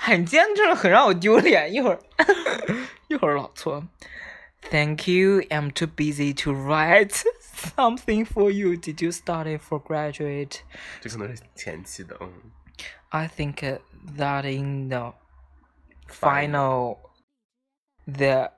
[0.00, 1.70] 哎，你今天真的很让我丢脸。
[1.70, 2.00] 一会儿，
[3.08, 3.86] 一会儿老错。
[4.70, 5.42] Thank you.
[5.50, 7.24] I'm too busy to write
[7.76, 8.76] something for you.
[8.76, 10.60] Did you study for graduate?
[11.00, 12.32] 这可能是前期的，嗯
[13.10, 13.80] ，I think uh,
[14.16, 15.14] that in the
[16.11, 16.97] final,
[18.05, 18.51] the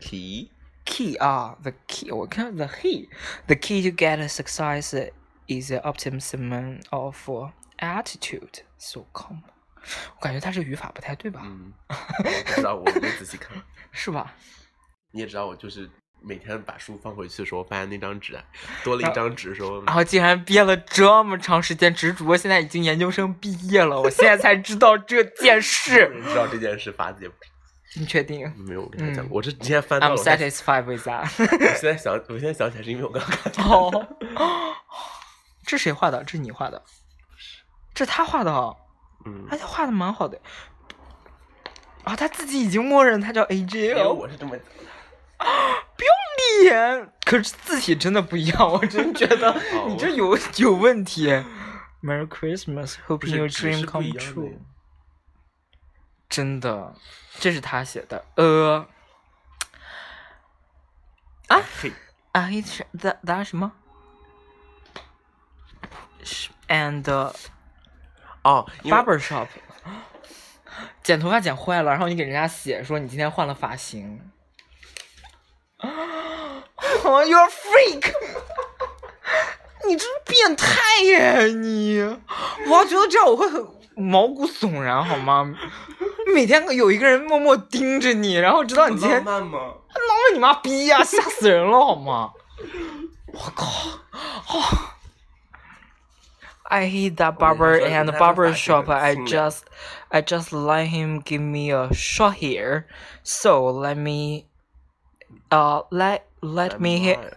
[0.00, 0.50] key
[0.84, 3.08] key ah the key 我看 the key
[3.46, 4.94] the key to get a success
[5.46, 7.28] is the optimism of
[7.78, 8.62] attitude.
[8.78, 9.42] So come，
[10.16, 11.42] 我感觉他这语法不太对吧？
[11.44, 13.60] 嗯，我不知道，我没仔细看。
[13.90, 14.34] 是吧？
[15.10, 15.90] 你也知道，我就是
[16.25, 18.43] 每天把书放回去的时候，发现那张纸啊
[18.83, 26.09] 多了一张纸的时候，然后竟然憋了这么长时间，只是主播现在已经研究生毕业了，我现在才知道这件事。
[26.15, 29.37] 你知道这件事，法子也不知你确定没有我跟他讲过。
[29.37, 33.63] 我这今天翻到？I'm satisfied with that 我现在想，我现在想起来是因为我刚刚看到。
[33.65, 34.07] 哦，
[35.65, 36.23] 这谁画的？
[36.23, 36.81] 这是你画的？
[37.93, 38.75] 这他画的哦，
[39.25, 40.39] 嗯，他画的蛮好的。
[42.03, 44.57] 啊，他自己已经默认他叫 AJ 因为了，我是这么
[46.59, 47.13] 不要脸！
[47.25, 51.27] 可是字体真的不一样，我真觉得 哦你这有有问题。
[52.01, 54.57] Merry Christmas, 不 hope 是 your dream come true。
[56.29, 56.95] 真的，
[57.39, 58.25] 这是他写的。
[58.35, 58.87] 呃，
[61.47, 61.93] 啊嘿，
[62.33, 63.71] 啊，是 that that 什么
[66.23, 67.09] 是？And
[68.43, 69.47] 哦，barber shop，
[71.01, 74.32] 剪头发剪坏了，然后你给人家写说你今天换了发型。
[77.04, 78.12] 哦，You're a freak！
[79.86, 82.00] 你这是变态耶你！
[82.66, 85.54] 我要觉得这样我会很毛骨悚然，好吗？
[86.34, 89.58] 每天有一个人默默盯着你，然后知道你今天浪漫吗？
[89.58, 92.32] 浪漫你妈逼呀、吓死人了好吗？
[93.32, 93.66] 我靠！
[94.48, 94.62] 哦
[96.70, 98.86] I hate that 我跟 barber 你说 and 他的 barber 发型 shop.
[98.86, 99.60] 很 I 清凉 just,
[100.08, 102.84] I just let him give me a short hair.
[103.22, 104.44] So let me,
[105.49, 107.33] uh, let let me hit，Line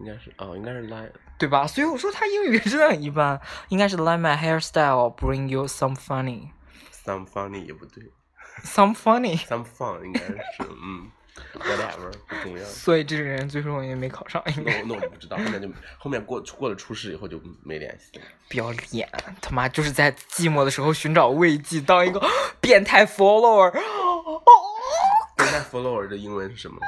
[0.00, 1.10] 应该是哦，应该是 line。
[1.36, 1.66] 对吧？
[1.66, 6.50] 所以我说他英语真的很一般，应该是 let my hairstyle bring you some funny,
[7.04, 8.04] Some funny 也不对
[8.62, 9.38] some funny。
[9.44, 11.10] ，some fun 应该是嗯
[11.58, 12.64] ，whatever 不重要。
[12.64, 15.68] 所以这个人最终也没考上，那我那我不知道，后面就
[15.98, 18.24] 后面过过了初试以后就没联系了。
[18.48, 19.10] 不要脸，
[19.42, 22.22] 他妈就是在寂寞的时候寻找慰藉，当一个
[22.60, 23.72] 变态 follower。
[25.36, 26.78] 变态 follower 的英文是什么？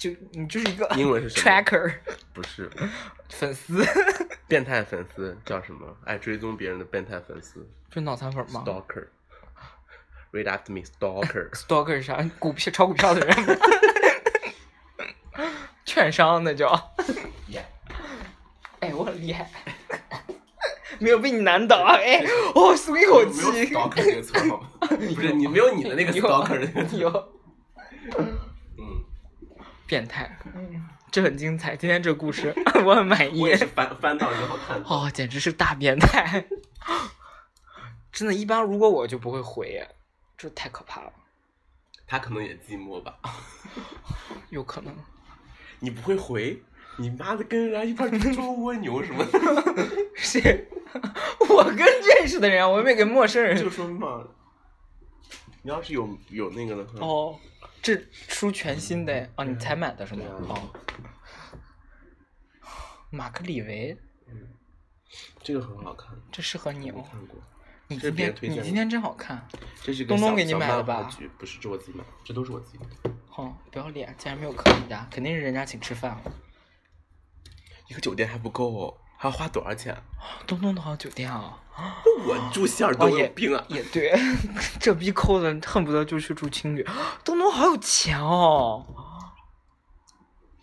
[0.00, 1.92] 就你就是一个英文是什么 tracker
[2.32, 2.70] 不是
[3.28, 3.84] 粉丝，
[4.48, 5.94] 变态粉丝叫什么？
[6.06, 9.08] 爱追踪别人的变态粉丝是脑残粉吗，stalker。
[10.32, 11.50] Read after me, stalker。
[11.50, 12.22] ？stalker 是啥？
[12.38, 13.36] 股票炒股票的人？
[15.84, 16.72] 券商那叫。
[18.80, 19.50] 哎，我很厉害，
[20.98, 21.82] 没有被你难倒。
[21.84, 23.42] 哎，我松一口没有气。
[23.66, 24.68] stalker 这个词好吗？
[24.88, 27.32] 不是你没有你的那个有 stalker 那个有
[28.18, 28.38] 嗯，
[29.90, 30.38] 变态，
[31.10, 31.74] 这很精彩。
[31.74, 32.54] 今天这故事
[32.86, 33.48] 我很满意我。
[33.48, 34.80] 也是翻翻到之后看。
[34.84, 36.46] 哦，简直是大变态！
[38.12, 39.84] 真的，一般如果我就不会回，
[40.38, 41.12] 这太可怕了。
[42.06, 43.18] 他可能也寂寞吧？
[44.50, 44.94] 有可能，
[45.80, 46.62] 你不会回？
[46.96, 49.40] 你妈的跟人家一块儿捉蜗牛什么的？
[50.14, 50.68] 谁？
[51.48, 53.56] 我跟认识的人，我又没跟陌生人。
[53.60, 54.22] 就说嘛，
[55.62, 57.38] 你要是有有那个的话，哦，
[57.82, 60.24] 这书全新的哦，你才买的是吗？
[60.48, 60.70] 哦，
[63.10, 63.96] 马克里维，
[65.42, 67.04] 这个很好看，这适合你哦。
[67.10, 67.38] 看过。
[67.88, 69.44] 你今天别推荐你今天真好看，
[69.82, 71.10] 这是东东给你买的吧？
[71.36, 72.86] 不是，这我自己买的，这都是我自己的。
[73.26, 76.32] 哼、不要脸，竟然没有坑人家，肯定是人家请吃饭了。
[77.88, 79.94] 一个酒店还不够哦，还要花多少钱？
[80.46, 81.60] 东东的好酒店啊，
[82.26, 83.62] 我住希尔哦顿，有病啊！
[83.68, 84.18] 也对，
[84.80, 86.82] 这逼抠的恨不得就去住青旅。
[87.22, 88.86] 东东好有钱哦！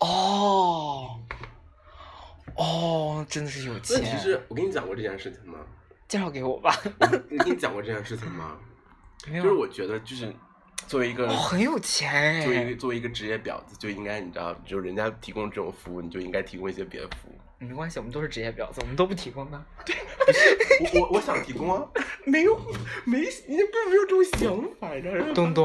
[0.00, 1.20] 哦，
[2.56, 4.04] 哦，真的是有问钱。
[4.04, 5.60] 其实我跟你讲过这件事情吗？
[6.08, 6.76] 介绍给我吧。
[6.98, 8.58] 我我跟你讲过这件事情吗？
[9.24, 10.34] 就是我觉得，就是
[10.88, 12.74] 作为一个哦，很有钱作为一个哎。
[12.74, 17.37] 作为一个职业婊子，就应该你知道，就人家提供这种服务，你就应该提供一些别的服务。
[17.58, 19.66] 没关系，我们都是职业婊子，我们都不提供的。
[20.92, 21.88] 我我我想提供啊，
[22.24, 22.56] 没有
[23.04, 25.32] 没，你并没有这种想法，你知道吗？
[25.34, 25.64] 东东，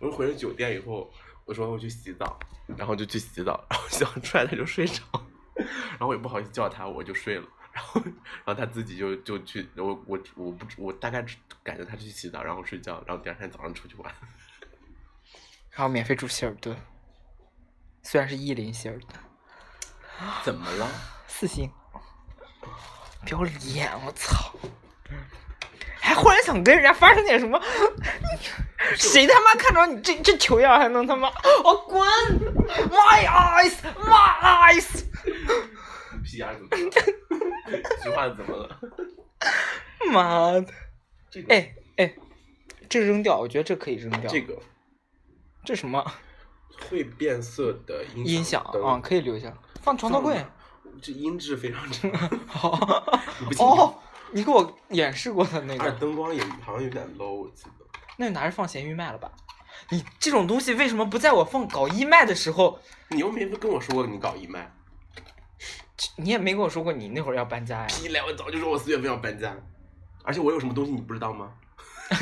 [0.00, 1.10] 我回了酒店以后，
[1.46, 2.38] 我说我去洗澡，
[2.76, 5.02] 然后就去洗澡，然后洗澡出来他就睡着，
[5.54, 7.46] 然后我也不好意思叫他，我就睡了。
[7.72, 11.24] 然后，然后他自己就就去，我我我不我大概
[11.62, 14.12] 感觉他去洗澡，然后睡觉，然后第二天早上出去玩。
[15.70, 16.76] 然后免费住希尔顿，
[18.02, 19.08] 虽然是伊林希尔顿，
[20.44, 20.88] 怎么了？
[21.28, 21.70] 四星。
[23.24, 24.52] 不要脸，我操
[26.00, 27.60] 还忽然想跟人家发生点什么，
[28.96, 31.30] 谁他妈看着你这这球样还能他妈
[31.62, 32.00] 我滚
[32.88, 35.04] ！My eyes, my eyes！
[36.24, 36.90] 屁眼怎么了？
[38.02, 38.80] 菊花怎么了？
[40.10, 40.66] 妈的！
[41.30, 42.14] 这个哎哎，
[42.88, 44.30] 这扔掉，我觉得这可以扔掉。
[44.30, 44.58] 这个
[45.64, 46.04] 这什么
[46.88, 48.98] 会变色的音音响灯啊？
[49.02, 50.44] 可以留下，放床头柜。
[51.02, 52.08] 这音质非常差。
[52.46, 52.70] 好？
[53.58, 53.94] 哦，
[54.32, 57.70] 你给我演示过的那个，灯光也好像有点 low，我记得。
[58.16, 59.30] 那就拿着放闲鱼卖了吧。
[59.88, 62.78] 你这种东西为什么不在我放搞义卖的时候？
[63.08, 64.70] 你又没跟我说过你搞义卖，
[66.16, 67.86] 你也没跟我说过你那会儿要搬家呀？
[67.88, 68.20] 屁嘞！
[68.26, 69.56] 我早就说我四月份要搬家，
[70.22, 71.50] 而且我有什么东西你不知道吗？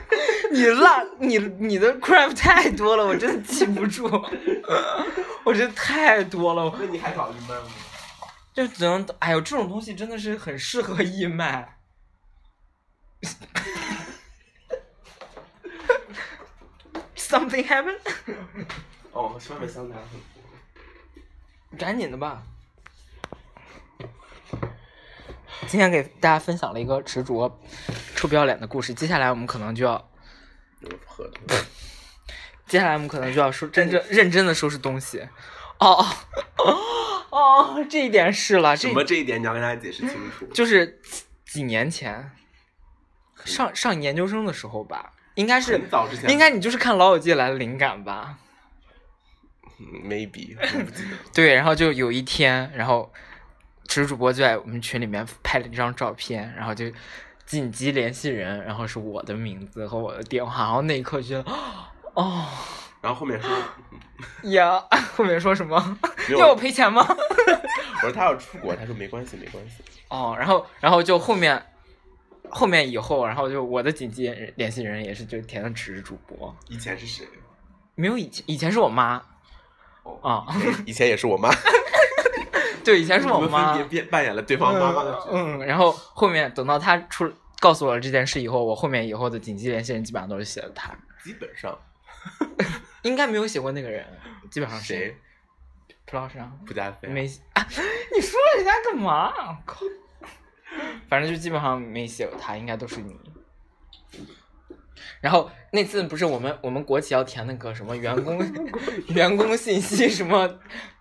[0.52, 4.06] 你烂，你你的 crap 太多了，我真的记不住，
[5.44, 7.66] 我真的太多了，那你还搞义卖吗？
[8.54, 11.78] 就只能，哎呦，这种东西真的是很适合义卖。
[17.16, 17.98] Something happened？
[19.12, 21.78] 哦，外面香檀很多。
[21.78, 22.42] 赶紧的吧。
[25.66, 27.60] 今天给大家分享了一个执着
[28.14, 30.10] 臭不要脸的故事，接下来我们可能就要。
[32.66, 35.26] 接下来我们可能就要收真正认真的收拾东西。
[35.78, 36.06] 哦
[36.58, 36.78] 哦
[37.30, 40.46] 哦，这一点是了，这什么这一点你要跟大家解释清楚。
[40.52, 41.00] 就是
[41.46, 42.30] 几年前，
[43.44, 48.38] 上上研究生的时候吧，应该是很早之前应该你就是看《老友记》来的灵感吧？
[49.80, 51.16] 嗯 maybe 我不记得。
[51.32, 53.12] 对，然后就有一天，然后
[53.88, 56.84] 池主播就在我们群里面拍了一张照片，然后就
[57.46, 61.50] 紧急联系人，然后是我的名字和我的电话，然后那一刻觉得，
[62.14, 62.46] 哦。
[63.00, 63.50] 然后后面说，
[64.50, 64.78] 呀，
[65.14, 65.98] 后面说什么？
[66.36, 67.06] 要我赔钱吗？
[67.08, 69.82] 我说他要出国，他说没关系，没关系。
[70.08, 71.64] 哦，然后然后就后面
[72.50, 77.26] 后面以后，然后就我的紧急联系人也是就填的池主播，以前是谁？
[77.94, 79.22] 没有以前以前是我妈。
[80.02, 80.46] 哦啊，
[80.86, 81.50] 以前也是我妈，
[82.84, 85.30] 对，以前是我妈分，别扮扮演了对方妈妈的角色。
[85.32, 91.76] 嗯，然后后面等到他出告诉我了这件事以后，我后面以后的紧急联系人基本上都是写了他，基本上
[93.02, 94.06] 应该没有写过那个人，
[94.50, 95.16] 基本上是谁？
[96.06, 97.10] 蒲老师啊，不加菲啊。
[97.12, 97.66] 没啊，
[98.14, 99.32] 你说了人家干嘛？
[99.66, 99.80] 靠，
[101.08, 103.14] 反正就基本上没写过他，应该都是你。
[105.20, 108.38] 然后那次不是我们我们国企要填那个什么员工
[109.14, 110.48] 员工信息什么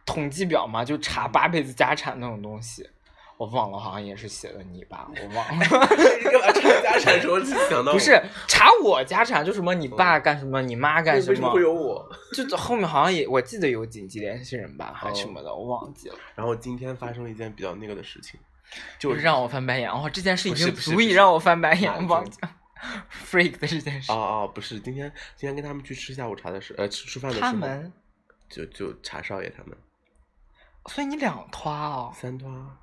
[0.05, 2.89] 统计表嘛，就查八辈子家产那种东西，
[3.38, 5.65] 我忘了，好像也是写的你吧，我忘了。
[6.18, 12.09] 你干嘛查家产的时候就想到不是查我家产，就什么你爸干什么，你妈干什么为什么会，有我？
[12.34, 16.15] 就后面好像也我记得有紧急联系人吧，还是什么的，我忘记了。
[16.34, 18.39] 然后今天发生了一件比较那个的事情，
[18.97, 19.89] 就是让我翻白眼。
[19.91, 22.49] 哦，这件事已经足以让我翻白眼，一忘记了
[23.09, 24.15] freak 的这件事哦。
[24.15, 27.93] 哦，不是，今天今天跟他们去吃下午茶的时，呃，吃吃饭的时候，他们，
[28.49, 29.78] 就就茶少爷他们
[30.88, 32.13] 所以你两拖哦。
[32.15, 32.78] 三拖啊，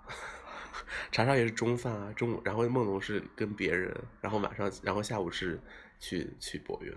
[1.10, 5.60] 茶少爷是中饭啊，中午，然后梦龙是跟别人，然后晚上，然后下午是
[5.98, 6.94] 去去博园，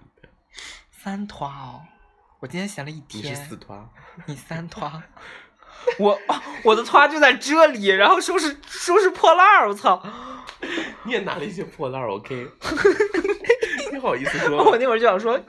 [0.92, 1.82] 三拖哦，
[2.40, 3.36] 我今天闲了一天你。
[3.36, 3.90] 是四拖，
[4.26, 5.02] 你三拖。
[6.00, 10.02] 我啊我的拖就在这里，然后收拾收拾破烂儿，我操！
[11.04, 12.48] 你也拿了一些破烂儿，OK？
[13.94, 14.64] 你好意思说？
[14.64, 15.40] 我那会儿就想说，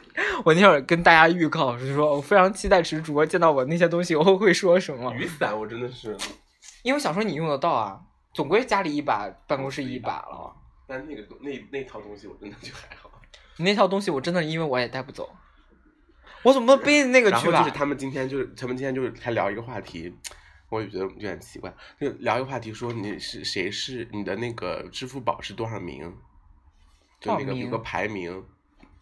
[0.45, 6.17] 我那会儿跟大家预告是说，我非常期待池主播见到我那些东西以后会说什么，雨伞我真的是，
[6.83, 7.99] 因为我想说你用得到啊，
[8.35, 10.55] 总归家里一把，办公室一把了。
[10.87, 13.11] 但那个东那那套东西我真的就还好。
[13.57, 15.29] 你那套东西我真的因为我也带不走，
[16.49, 17.79] 我怎么背着那个去吧然后就是？
[17.79, 20.13] 他们今天就是他们今天就是还聊一个话题，
[20.71, 26.17] 我也觉得有点奇怪，就聊一个话题说你是谁是你的那个支付宝是多少名？
[27.21, 28.47] 就那个有个排名，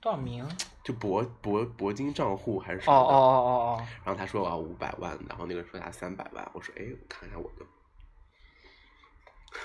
[0.01, 0.47] 多少名？
[0.83, 3.15] 就铂铂铂金账户还是什哦么的。
[3.15, 7.67] 哦哦哦哦，然后他说我要五百万，然后那个人说他三百万，我说哎，我看一下我的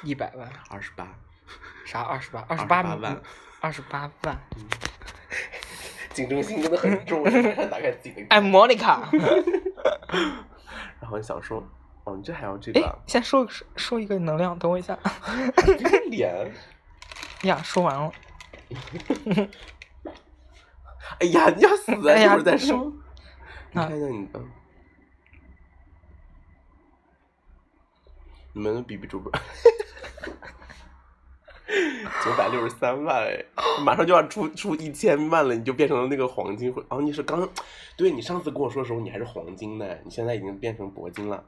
[0.04, 1.18] 一百万，二十八，
[1.86, 2.42] 啥二十八？
[2.42, 3.22] 二十28八万，
[3.62, 4.40] 二十八万。
[6.14, 7.24] 竞争心真的很重，
[7.70, 8.26] 打开自己的。
[8.30, 9.02] 哎，Monica，
[11.00, 11.64] 然后想说，
[12.04, 14.98] 哦，你这还要这哎个啊？，先说说说一个能量，等我一下。
[15.56, 16.54] 这个脸，
[17.44, 18.12] 呀，说完了。
[21.20, 22.18] 哎呀，你要死啊！
[22.18, 22.78] 一会儿再说。
[22.86, 22.94] 你
[23.74, 24.40] 那看一下你的，
[28.54, 29.32] 你们的 B B 主播
[32.24, 33.46] 九百六十三万哎，
[33.86, 36.84] 马上就要出出一千万了，你就变成了那个黄金会。
[36.90, 37.48] 哦，你是刚，
[37.98, 41.44] 对你上次跟我说的时候你还是黄金呢，你现在已经变成铂金了。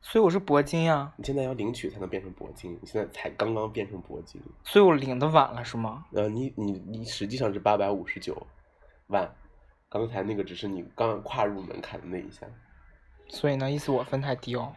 [0.00, 4.40] 所以我是铂金呀，你现在要领取才能变成铂金，你现在才刚刚变成铂金。
[4.64, 6.04] 所以我领的晚了是吗？
[6.12, 8.46] 呃，你你你实际上是八百五十九
[9.08, 9.28] 万，
[9.88, 12.46] 刚才那个只是你刚跨入门槛的那一下。
[13.28, 14.72] 所以呢，意思我分太低哦。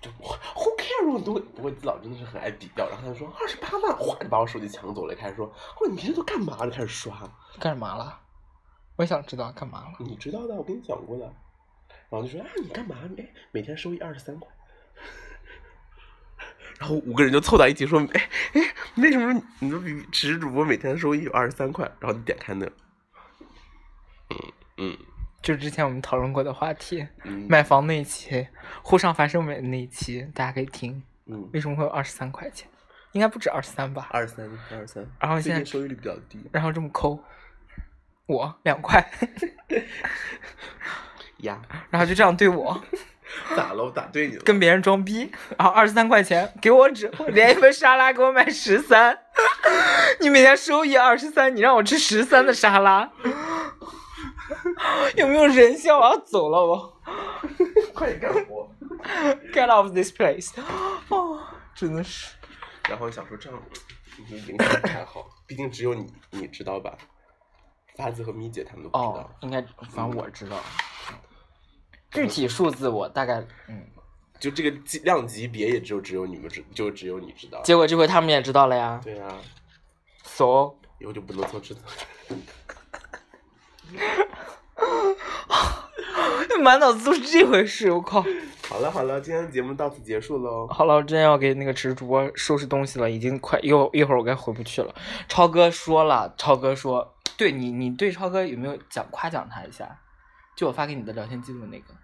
[0.00, 6.70] 就 who care 我都不过老真的是很爱比较，然后他就说二十八万，哗就把我手机抢走了，开始说，我说你平时都干嘛了？
[6.70, 7.22] 开始刷，
[7.58, 8.20] 干嘛了？
[8.96, 9.94] 我想知道干嘛了。
[10.00, 11.24] 你知道的，我跟你讲过的。
[12.10, 12.96] 然后就说啊，你干嘛？
[13.18, 14.52] 哎，每天收益二十三块。
[16.78, 21.84] 然后五个人就凑到一起说，哎哎，为什么你说比只是主播每天收益有二十三块？
[22.00, 22.66] 然后你点开那，
[24.28, 24.98] 嗯嗯
[25.42, 28.46] 就之前我们讨论过的话题，嗯，买房那一期，
[28.82, 31.02] 沪上繁盛美的那一期，大家可以听。
[31.26, 32.68] 嗯为什么会有二十三块钱？
[33.12, 34.08] 应该不止二十三吧？
[34.10, 37.18] 二十三二十三，然后现在收益率比较低然后这么抠，
[38.26, 39.04] 我两块，
[41.38, 41.60] 呀，
[41.90, 42.80] 然后就这样对我，
[43.56, 43.82] 咋了？
[43.84, 44.42] 我咋对你了？
[44.44, 49.18] 跟别人装逼，然后二十三块钱给我只连一份沙拉给我买十三，
[50.20, 53.10] 你每天收益二十三，你让我吃十三的沙拉，
[55.16, 55.92] 有没有人性？
[55.94, 57.00] 我要走了，我
[57.94, 58.68] 快点干活。
[59.52, 60.52] get out of this place，
[61.08, 61.40] 哦，
[61.74, 62.34] 真的是。
[62.88, 63.62] 然后想说这样，
[64.28, 66.96] 你影响不太好，毕竟只有你你知道吧？
[67.96, 69.60] 发子和咪姐他们都不知哦道。，应该，
[69.92, 70.56] 反正我知道。
[72.10, 73.86] 具体数字我大概嗯，
[74.40, 77.62] 就这个级量级别也只有只有你们知，就只有你知道。
[77.62, 79.00] 结果这回他们也知道了呀。
[79.04, 79.38] 对啊
[80.24, 81.76] ，So，以后就不能凑吃。
[86.62, 88.24] 满脑子都是这回事，我靠！
[88.68, 90.66] 好了好了，今天的节目到此结束喽。
[90.68, 94.94] 好了，我真要给那个池主播收拾东西了，已经快一会儿一会儿我该回不去了。
[95.28, 99.88] 超哥说了，超哥说，对你，你对超哥有没有讲夸奖他一下？
[100.54, 101.94] 就我发给你的聊天记录那个。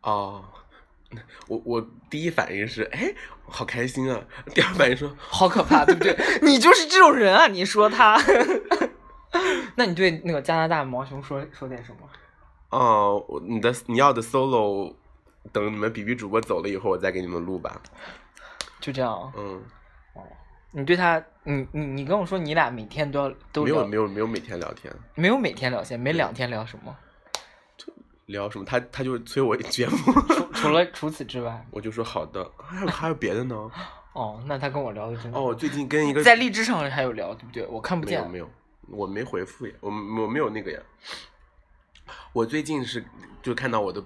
[0.00, 0.42] 哦，
[1.48, 3.14] 我我第一反应是，哎，
[3.46, 4.18] 好开心啊。
[4.54, 6.16] 第二反应说，好可怕，对不对？
[6.40, 7.46] 你就是这种人啊！
[7.48, 8.18] 你说他，
[9.76, 12.08] 那你对那个加拿大毛熊说说点什么？
[12.70, 14.94] 哦，我你的你要的 solo，
[15.52, 17.80] 等你们比比主播走了以后，我再给你们录吧。
[18.80, 19.62] 就这样，嗯，
[20.14, 20.22] 哦
[20.72, 26.96] 你对他，你你你跟我说，你俩每天都要都没有没有没有每天聊天，没有每天聊天，没两天聊什么？
[28.26, 28.64] 聊什么？
[28.64, 29.96] 他他就催我节目，
[30.28, 32.50] 除除了除此之外，我就说好的。
[32.58, 33.70] 还有还有别的呢？
[34.14, 37.66] 哦，那他跟我聊的真的哦，我最近跟一个在荔枝上还有聊，对不对？
[37.66, 38.50] 我看不见没有没有，
[38.88, 40.80] 我没回复呀，我我没有那个呀。
[42.32, 43.04] 我最近是
[43.42, 44.02] 就看到我的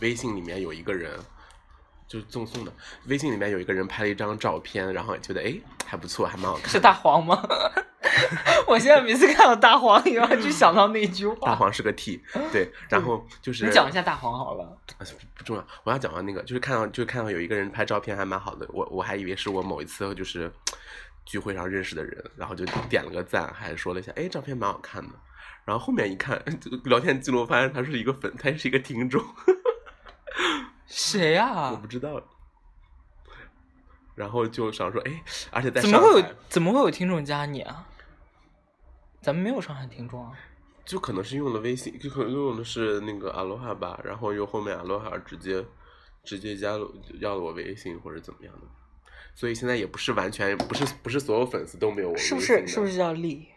[0.00, 1.18] 微信里面有一个人，
[2.06, 2.72] 就是赠送的，
[3.06, 6.68] 微信里面有一个人拍了一张照片，然后觉得哎还不错，还蛮好看。
[6.68, 7.42] 是大黄吗？
[8.66, 11.48] 我现在每次看到大黄，以后就想到那句话。
[11.48, 12.22] 大黄是个 T，
[12.52, 14.64] 对， 然后就是你讲一下大黄好了。
[14.98, 15.02] 啊
[15.36, 20.52] 不重要，我要讲到那个，就是看到就是看到有一个人拍照片还蛮好的，我我还以为是我某一次就是
[21.30, 25.14] 聚会上认识的人，然后就点了个赞，还说了一下，哎，照片蛮好看的。
[25.64, 26.42] 然后后面一看
[26.86, 29.24] 聊天记录，发现他是一个粉，他是一个听众，
[30.86, 31.70] 谁啊？
[31.70, 32.20] 我不知道。
[34.16, 35.22] 然后就想说，哎，
[35.52, 37.86] 而且在怎么会有，怎么会有听众加你啊？
[39.22, 40.36] 咱们没有上海听众啊。
[40.84, 45.64] 就可能是用了微信，就可能用的是那个阿罗哈吧，然后又后面阿罗哈直接
[46.24, 48.66] 直接加了要了我微信或者怎么样的，
[49.34, 52.66] 所以现在也不是完全不是不是所有粉丝都没有我微信是不是？
[52.66, 53.48] 是不是叫丽？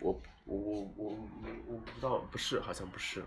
[0.00, 0.12] 我
[0.44, 1.18] 我我我
[1.66, 3.24] 我不知道，不是，好像不是，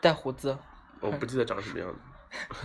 [0.00, 0.56] 带胡子？
[1.00, 1.98] 我不记得长什么样子。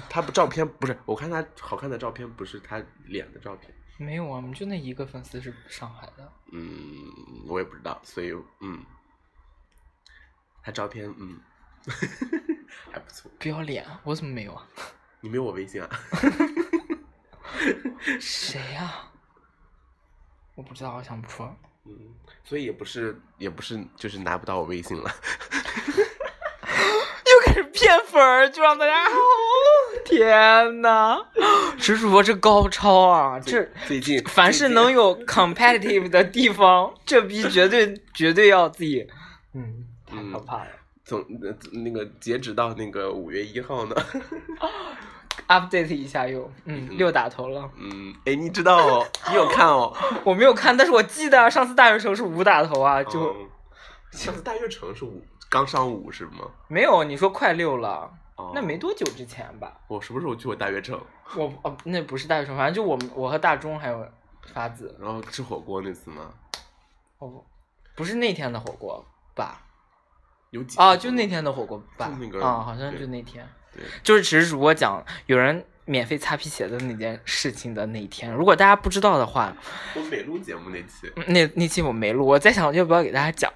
[0.10, 6.32] 他不照片不是，我看他好看的照片不是他脸的照片，没有啊，我们就那一个粉丝是上海的。
[6.52, 7.12] 嗯，
[7.48, 8.84] 我也不知道，所以嗯，
[10.62, 11.40] 他照片嗯
[12.92, 13.32] 还不错。
[13.40, 14.00] 不要脸啊！
[14.04, 14.68] 我怎么没有啊？
[15.22, 15.90] 你没有我微信啊？
[18.20, 18.94] 谁呀、
[20.56, 21.50] 我不知道，我想不出来。
[21.86, 21.92] 嗯，
[22.44, 25.12] 所以也不是也不是就是拿不到我微信了。
[27.26, 29.14] 又开始骗粉儿，就让大家，哦、
[30.06, 31.18] 天呐，
[31.78, 33.40] 直主播这高超啊！
[33.40, 39.08] 这最近凡是能有 competitive 的地方，这逼绝对绝对要自己，
[39.54, 40.68] 嗯，太可怕了。
[41.04, 43.96] 从呃那个截止到那个五月一号呢，
[45.48, 47.70] update 一下又，嗯，六打头了。
[47.78, 49.96] 嗯，哎，你知道哦， 你有看哦？
[50.24, 53.50] 我没有看，但是我记得上次大学城是五打头啊，就、嗯
[54.12, 56.50] 上次大悦城是五刚上五是吗？
[56.70, 59.78] 没有你说快六了，哦那没多久之前吧。
[59.90, 60.98] 我什么时候去过大悦城？
[61.36, 64.08] 我哦，那不是大悦城，反正就我们我和大钟还有
[64.54, 66.32] 发子，然后吃火锅那次吗？
[67.20, 67.44] 哦，
[67.94, 69.06] 不是那天的火锅
[69.36, 69.62] 吧？
[70.52, 72.08] 有几啊，就那天的火锅吧？
[72.08, 73.46] 就那个啊，好像就那天。
[73.76, 78.32] 对，就是只是主播讲，有人免费擦皮鞋的那件事情的那一天。
[78.32, 79.56] 如果大家不知道的话，
[79.96, 83.52] 我没录节目那期，嗯那那期我没录，我在想要不要给大家讲，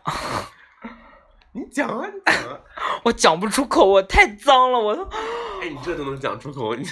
[1.53, 2.59] 你讲啊，你讲啊。
[3.03, 5.03] 我讲不出口，我太脏了，我都
[5.61, 6.83] 哎，你这都能讲出口，你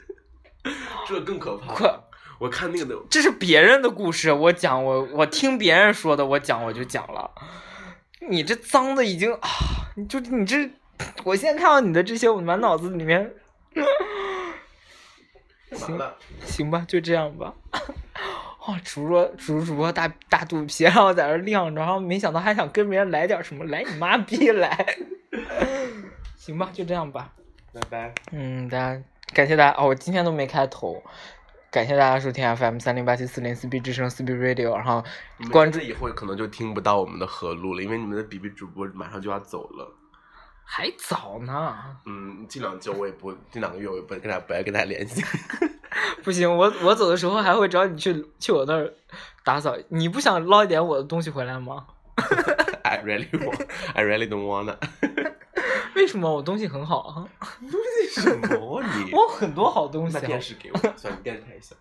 [1.06, 1.74] 这更可怕。
[1.74, 2.00] 快
[2.38, 7.30] 我看那个的，这是别人的故事，我讲我我听别人说的，我讲我就讲了。
[8.28, 9.48] 你这脏的已经啊，
[9.96, 10.70] 你就你这，
[11.24, 13.32] 我现在看到你的这些，我满脑子里面，
[15.72, 17.52] 行了，行吧，就这样吧。
[18.66, 24.96] 哇，主播主主播大大肚皮，然后在这晾着，然后没想到还想跟别人来点什么，来你妈逼来！
[26.36, 27.32] 行吧，就这样吧。
[27.72, 28.14] 拜拜。
[28.32, 29.02] 嗯，大家
[29.34, 31.02] 感谢大家哦，我今天都没开头，
[31.70, 35.04] 感谢大家收听 FM 三零八七四零四 B 之声四 B Radio，然后
[35.52, 39.94] 关注以后可能就听不到我们的合录了，因为你们的 B B 主播马上就要走了。
[40.68, 45.24] 还早呢，嗯，近两周我也不，近两个月我也不跟他不爱跟他联系。
[46.24, 48.92] 不行，我我走的时候还会找你去去我那儿
[49.44, 51.86] 打扫，你不想捞一点我的东西回来吗？
[52.82, 54.76] I really want, I really don't wanna。
[55.94, 57.28] 为什么我东西很好啊？
[57.62, 59.12] 为什么你？
[59.12, 60.26] 我有很多好东西那啊。
[60.26, 61.74] 电视给我，算了，电视太小。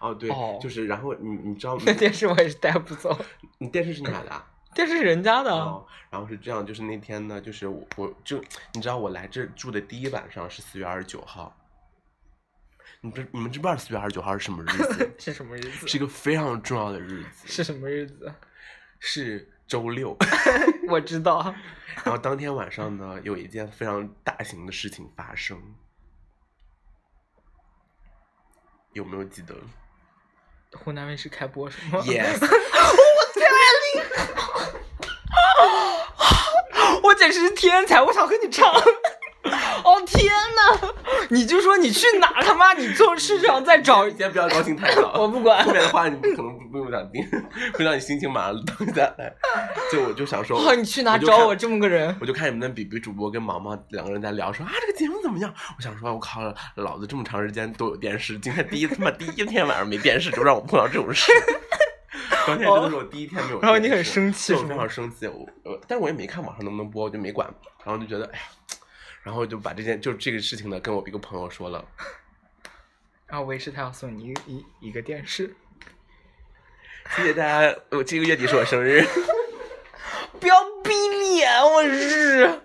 [0.00, 3.16] 哦，对，哦就是，然后你你知道那电视我也是带不走，
[3.58, 4.44] 你电视是你买的啊？
[4.74, 5.50] 电视是人家的。
[5.50, 11.56] 哦，然后是这样，就是那天呢，就是我我就你知道我来这住的第一晚上是四月二十九号，
[13.00, 15.14] 你知你们知不知道四月二十九号是什么日子？
[15.18, 15.86] 是什么日子？
[15.88, 18.32] 是一个非常重要的日子，是什么日子？
[19.00, 20.16] 是周六。
[20.88, 21.54] 我知道，
[22.04, 25.58] 然后当天晚上呢，有一件非常大型的事情发生，
[28.92, 29.54] 有没有记得
[30.76, 32.38] 湖南卫视开播是吗？Yes，
[37.02, 38.72] 我简直是天才，我想和你唱。
[39.84, 40.88] 哦天呐，
[41.28, 47.22] 你就说你去哪他妈，你从市场再找你先不要高兴太早， 我不管后面的话你可能不不用想听，
[47.74, 49.30] 会让你心情马上荡下来。
[49.92, 52.16] 就我就想说，哦，你去哪找我这么个人？
[52.22, 55.52] 我就看你们的比比主播跟毛毛两个人在聊，说啊这个节目怎么样？
[55.76, 56.40] 我想说，我靠，
[56.76, 61.30] 老子这么长时间都有电视，今天第一他妈第一天晚上没电视，就让我碰到这种事。
[62.46, 65.26] 当天真的是我第一天没有然后你很生气我非常生气。
[65.26, 67.52] 我我，但是我也没看网上能不能播，我就没管。
[67.84, 68.44] 然后就觉得，哎呀，
[69.22, 71.84] 然后就把这件就这个事情呢，跟我一个朋友说了。
[73.26, 75.54] 然 后我也是他要送你一一一个电视，
[77.16, 79.04] 谢谢大家，我这个月底是我生日。
[80.40, 82.60] 不要逼脸，我是。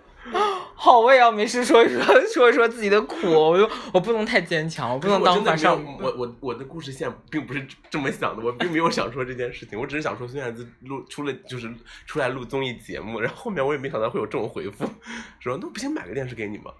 [0.82, 5.98] 好，我也要没事说一说说一说自己的苦，我就我不能太坚强，我不能当我真的没有反上。
[6.00, 11.70] 我我我的故事线并不是这么想的，我并没有想说这件事情，我只是想说孙燕姿录出了就是
[12.06, 14.88] 出来录综艺节目，然后后面我也没想到会有这种回复，
[15.38, 16.72] 说那不行买个电视给你吧？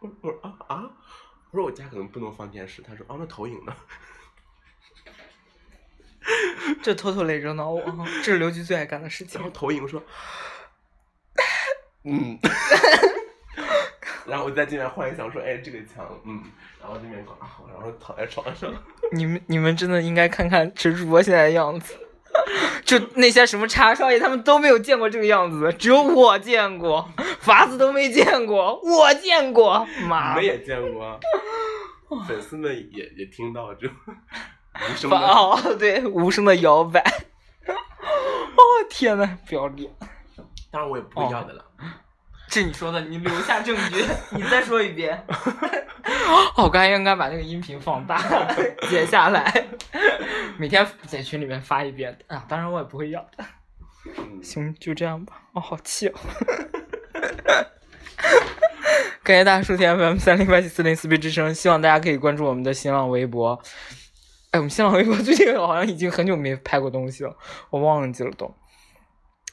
[0.00, 0.90] 我 我说啊啊，
[1.52, 3.72] 我说我家可能不能放电视，他说哦那投影呢？
[6.82, 7.80] 这偷偷来惹恼我，
[8.24, 9.54] 这是刘局最爱干的事情然后。
[9.54, 10.02] 投影说，
[12.06, 12.38] 嗯，
[14.26, 16.42] 然后我在这边幻想说，哎这个墙，嗯，
[16.80, 17.36] 然后这边搞，
[17.72, 18.72] 然后躺在床上。
[19.12, 21.94] 你们你们真的应该看看陈主播现在的样子，
[22.84, 27.08] 就那些什么茶少爷他们都没有见过这个样子，只有我见过，
[27.40, 31.18] 法子都没见过，我见过，你妈们也见过啊，
[32.28, 35.26] 粉丝们也也听到就无声法的。
[35.26, 37.00] 哦，对，无声的摇摆。
[37.68, 39.90] 哦天呐，不要脸！
[40.70, 41.64] 当然我也不会要的了。
[42.48, 44.04] 是你说的，你留下证据，
[44.36, 45.22] 你再说一遍。
[45.28, 48.20] 哦，我刚才应该把那个音频放大，
[48.88, 49.66] 截下来，
[50.58, 52.44] 每天在群里面发一遍啊。
[52.48, 53.44] 当然我也不会要的。
[54.16, 55.42] 嗯，行，就这样吧。
[55.52, 56.14] 哦，好气哦！
[59.22, 63.60] 感谢大家收听 FM 三零八七四零四 B 之声，希望大家可以关注我们的新浪微博。
[64.52, 67.36] 哎，我们新浪微博最近好像已经很久没拍过东西了，
[67.70, 68.54] 我忘记了都。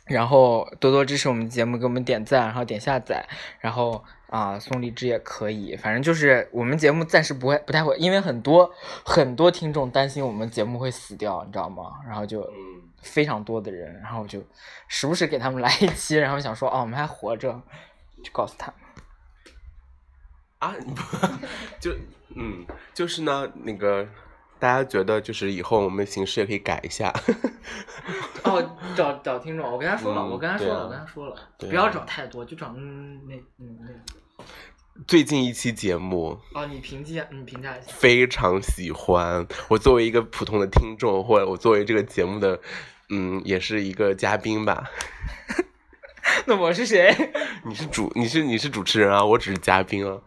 [0.06, 3.28] 然后多多支持我们节目，给我们点赞，然后点下载，
[3.60, 5.76] 然后啊、送荔枝也可以。
[5.76, 8.70] 反正就是我们节目暂时不会不太会，因为很多
[9.06, 11.99] 很多听众担心我们节目会死掉，你知道吗？
[12.06, 14.43] 然后就嗯，非常多的人，然后就
[14.88, 17.62] 时不时给他们来一期，然后想说哦，我们还活着，
[18.24, 18.76] 就告诉他们。
[20.60, 20.76] 啊，
[21.80, 21.93] 就
[22.36, 24.08] 嗯，就是呢，那个
[24.64, 27.14] 大家觉得就是以后我们形式也可以改一下。
[28.45, 34.45] 哦，找找听众，我跟他说了，嗯我跟他说了，啊我跟他说了，啊不要找太多，就找嗯那嗯那
[35.05, 37.88] 最近一期节目哦，你评价你评价一下。
[37.91, 42.57] 非常喜欢，我作为一个普通的听众，或者我作为这个节目的
[43.09, 44.89] 嗯，也是一个嘉宾吧。
[46.47, 47.14] 那我是谁？
[47.68, 50.18] 你是主，你是你是主持人啊，我只是嘉宾啊。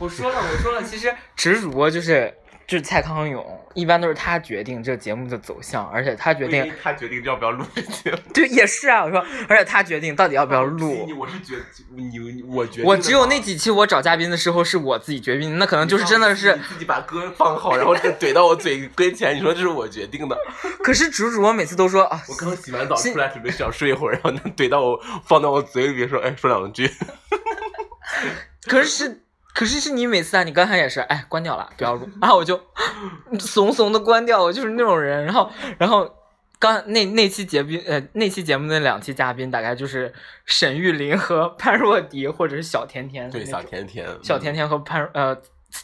[0.00, 2.34] 我说了，我说了，其实只是主播就是
[2.66, 3.44] 就是蔡康永，
[3.74, 8.18] 一般都是他决定这个节目的走向，而且他决定，他决定要不要录这节目。
[8.32, 11.06] 对，也是啊，我说，而且他决定到底要不要录。
[11.18, 11.56] 我是决
[11.90, 20.38] 你你我决定我只有那几期我找嘉宾的时候是我自己决定，那可能就是真的是你自己把歌放好，然后这怼到我嘴跟前，你说这是我决定的。
[20.82, 26.90] 可是主主播每次都说啊，我刚洗完澡出来，准备想睡一会儿，然后怼到我放到我嘴里边说，哎，说两句。
[28.66, 29.22] 可是是。
[29.54, 32.60] 可是是你每次啊，你刚才也是，哎，关掉了，不要录， 然后我就
[33.38, 35.24] 怂怂的关掉，我就是那种人。
[35.24, 36.10] 然后，然后
[36.58, 40.12] 刚那那期节宾呃那期节目那两期嘉宾大概就是
[40.46, 43.30] 沈玉琳和潘若迪，或者是小甜甜。
[43.30, 44.08] 对，小甜甜。
[44.22, 45.36] 小甜甜和潘呃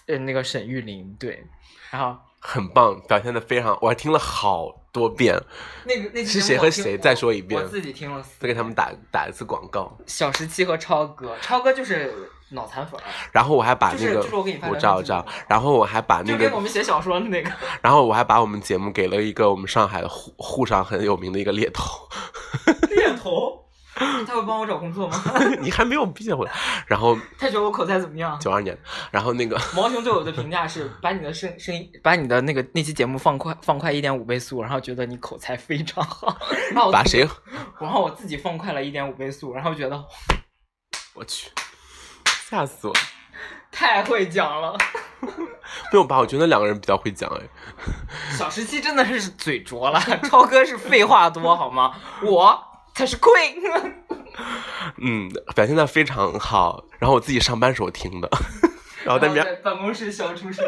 [0.07, 1.45] 呃那个沈玉琳对，
[1.91, 5.39] 然后很棒，表现的非常，我还听了好多遍。
[5.85, 6.97] 那个那是谁和谁？
[6.99, 7.61] 再说一遍。
[7.61, 8.25] 我自己听了。
[8.39, 9.97] 再给他们打打一次广告。
[10.07, 12.31] 小十七和超哥，超哥就是。
[12.51, 12.99] 脑残粉，
[13.31, 17.51] 然后我还把那个，就是我给你我照照，然后我还把那个，就跟我们写小说的那个，
[17.83, 22.09] 然后我还把我们节目给了一个我们上海的沪沪上很有名的一个猎头，
[22.89, 23.58] 猎头，
[24.27, 25.17] 他会帮我找工作吗？
[25.61, 26.53] 你还没有毕业回来，
[26.87, 28.39] 然后他觉得我口才怎么样？
[28.41, 28.77] 九二年，
[29.11, 36.37] 然后那个 毛熊对我的评价是把你的声声音，把你的那个那期节目放快放快一点五倍速，然后觉得你口才非常好，
[36.73, 37.29] 然后把谁？
[37.81, 40.05] 然后我自己放快了一点五倍速，然后觉得
[41.15, 41.51] 我去。
[42.49, 42.95] 吓死我！
[43.71, 44.75] 太会讲了，
[45.21, 46.19] 没有吧？
[46.19, 47.43] 我觉得两个人比较会讲哎。
[48.37, 51.95] 小十七真的是嘴拙了，超哥是废话多好吗？
[52.23, 52.59] 我
[52.99, 53.93] 才是 queen。
[55.01, 56.85] 嗯，表现的非常好。
[56.99, 58.29] 然后我自己上班时候听的，
[59.07, 60.65] 然后在边办公室笑出声。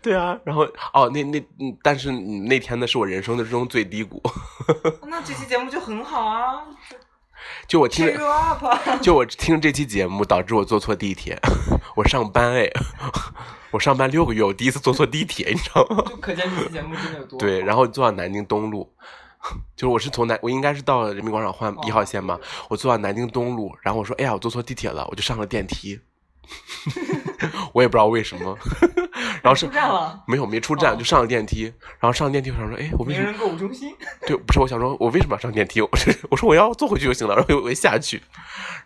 [0.00, 0.62] 对啊，然后
[0.92, 4.22] 哦，那那嗯，但是那天呢是我人生的中最低谷。
[5.08, 6.62] 那这期节目就很好啊。
[7.66, 8.08] 就我听，
[9.00, 11.36] 就我听这期节目，导致我坐错地铁。
[11.96, 12.70] 我上班哎，
[13.72, 16.04] 我上班六个月，我第一次坐错地铁，你知道吗？
[16.08, 17.36] 就可见这期节目真的有多。
[17.40, 18.88] 对，然后坐到南京东路，
[19.76, 22.38] 就是我是从南，我应该是到人民广场换一号线嘛。
[22.68, 26.00] 我坐到南京东路，然后我说：“哎呀，我坐错地铁了。”我就上了电梯。
[27.72, 28.58] 我也不知道为什么，
[29.42, 31.62] 然后是出站了，没有没出站就上了电梯，
[31.98, 33.26] 然后上了电梯我想说，哎，我为什么？
[33.26, 33.94] 名人购物中心。
[34.26, 35.80] 对，不是我想说，我为什么要上电梯？
[35.80, 35.88] 我
[36.30, 38.20] 我说我要坐回去就行了，然后我下去，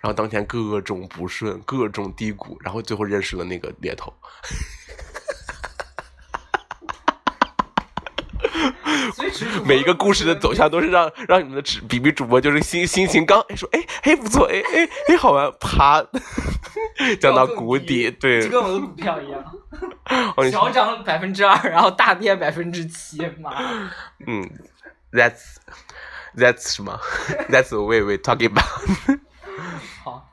[0.00, 4.12] 然后当天各种不顺，各种低谷，然后最后认识了那个猎头。
[9.64, 16.04] 每一个故事的走向都是让让你们的比比主播就是心心情刚哎说哎哎不错哎哎哎好玩啪
[17.20, 19.42] 降到谷底对，就跟我的股票一样，
[20.50, 23.50] 小涨百分之二，然后大跌百分之七，妈。
[24.26, 24.48] 嗯
[25.12, 25.56] ，That's
[26.36, 27.00] That's 什么？
[27.50, 29.18] That's the way we talking about。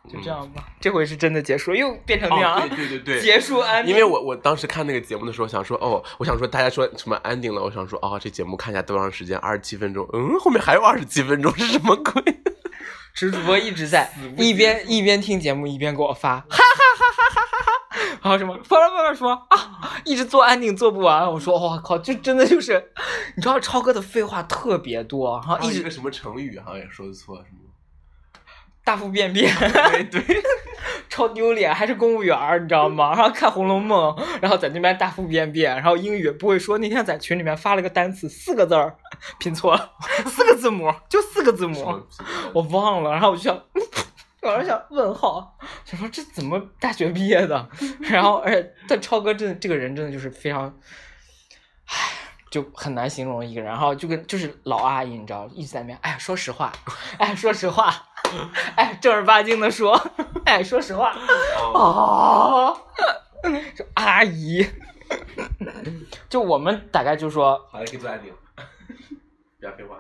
[0.04, 0.66] 好，就这样吧。
[0.82, 2.68] 这回是真的结束，又变成那样。
[2.70, 3.88] 对对对对，结束安。
[3.88, 10.08] 因为我我当时看那个节目的时候，想说哦，我想说大家说什么安定了，我想说哦，这节目看一下多长时间，二十七分钟。
[10.14, 12.22] 嗯，后面还有二十七分钟，是什么鬼？
[13.16, 18.20] 是主播一直在一边一边听节目一边给我发，哈哈哈哈哈哈哈。
[18.24, 18.58] 然后什么？
[18.58, 21.32] 不不不，说啊，一直做安定做不完。
[21.32, 22.92] 我说我靠，这真的就是，
[23.36, 27.63] 你知道超哥的废话特别多，然后一直个什么成语好像也说的错什么。
[28.84, 30.44] 大腹便便，对对，
[31.10, 33.14] 超丢脸，还是公务员儿，你知道吗？
[33.16, 36.78] 然后看《红楼梦》，然后在那边大腹便便，然后英语不会说。
[36.80, 38.98] 那天在群里面发了个单词，四个字儿，
[39.40, 39.94] 拼错了，
[40.26, 42.06] 四个字母，就四个字母，
[42.54, 43.12] 我忘了。
[43.12, 43.58] 然后我就想，
[44.42, 47.70] 我就想问号，想说这怎么大学毕业的？
[48.02, 50.66] 然后而且，但超哥真的这个人真的就是非常，
[51.86, 51.96] 唉，
[52.52, 53.70] 就很难形容一个人。
[53.70, 56.74] 然后就跟就是老阿姨，你知道，一直在那边，哎，说实话，
[57.18, 58.10] 哎，说实话。
[58.76, 60.00] 哎，正儿八经的说，
[60.46, 62.74] 哎，说实话，啊，
[63.76, 64.66] 说阿姨，
[66.30, 68.34] 就我们大概就说，好的，给做安定，
[69.60, 69.98] 不要废话。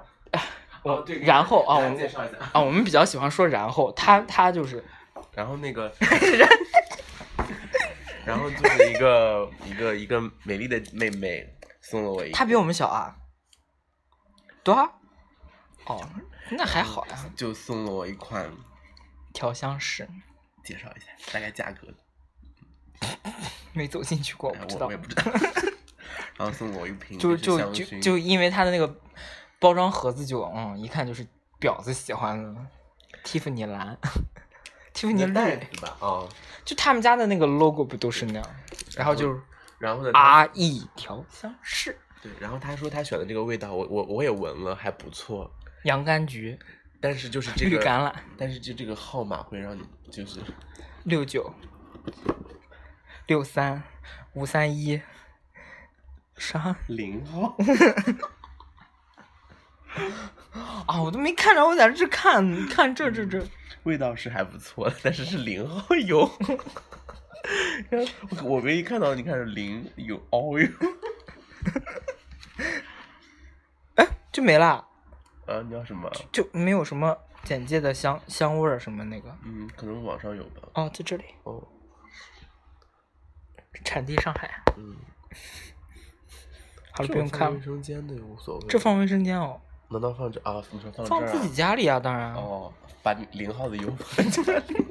[0.84, 2.10] 我对，然后啊，我们
[2.52, 4.84] 啊，我们比较喜欢说然后，他他就是，
[5.34, 5.92] 然后那个，
[8.26, 11.48] 然后就是一个一个一个美丽的妹妹
[11.82, 13.16] 送了我一，她比我们小啊，
[14.64, 14.84] 多少？
[15.86, 16.02] 哦。
[16.52, 18.52] 那还好呀，就送了我一款
[19.34, 20.08] 调香师，
[20.64, 21.88] 介绍一下大概价格。
[23.74, 24.86] 没走进去过，我不知道。
[24.88, 25.24] 我也不知道。
[26.38, 28.96] 然后送我一瓶，就就就就因为它的那个
[29.60, 31.26] 包装盒子，就嗯，一看就是
[31.60, 32.62] 婊子喜欢的
[33.24, 33.98] 蒂芙尼蓝，
[34.94, 35.34] 蒂芙尼绿
[35.82, 35.98] 吧？
[36.00, 36.30] 啊，
[36.64, 38.56] 就他们家的那个 logo 不都是那样？
[38.96, 39.40] 然后就
[39.80, 42.00] 然后呢？R E 调香室。
[42.22, 45.52] 对，然后他说他选的这个味道，我我我也闻了，还不错。
[45.84, 46.58] 洋甘菊，
[47.00, 50.40] 但是就是这个绿橄榄但是就这个号码会让你就是
[51.04, 51.54] 六九
[53.28, 53.82] 六三
[54.34, 55.02] 五三一
[56.36, 57.56] 啥零号。
[60.86, 61.02] 啊？
[61.02, 63.46] 我都没看着，我在这看看这这这。
[63.84, 66.30] 味道是还不错的，但是是零号油。
[67.90, 68.08] 我
[68.44, 70.68] 我唯一看到你看是零有凹油
[73.96, 74.88] 哎，就没了，
[75.54, 76.10] 啊，你要什么？
[76.32, 79.36] 就没有什么简介的香香味儿什么那个。
[79.44, 80.62] 嗯，可能网上有吧。
[80.74, 81.62] 哦，在这里，哦，
[83.86, 84.64] 产地上海。
[84.78, 84.96] 嗯，
[86.92, 87.62] 好了，不用看卫。
[87.62, 88.66] 生间的也无所谓。
[88.68, 90.62] 这放卫生间哦，难道放这啊？
[90.72, 92.34] 你说放这啊放自己家里啊，当然。
[92.34, 92.74] 哦，
[93.04, 94.86] 把零号的油放这里。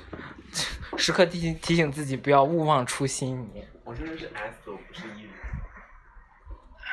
[0.96, 3.50] 时刻提醒提醒自己不要勿忘初心。
[3.52, 5.28] 你我这人是 S，我不是 E。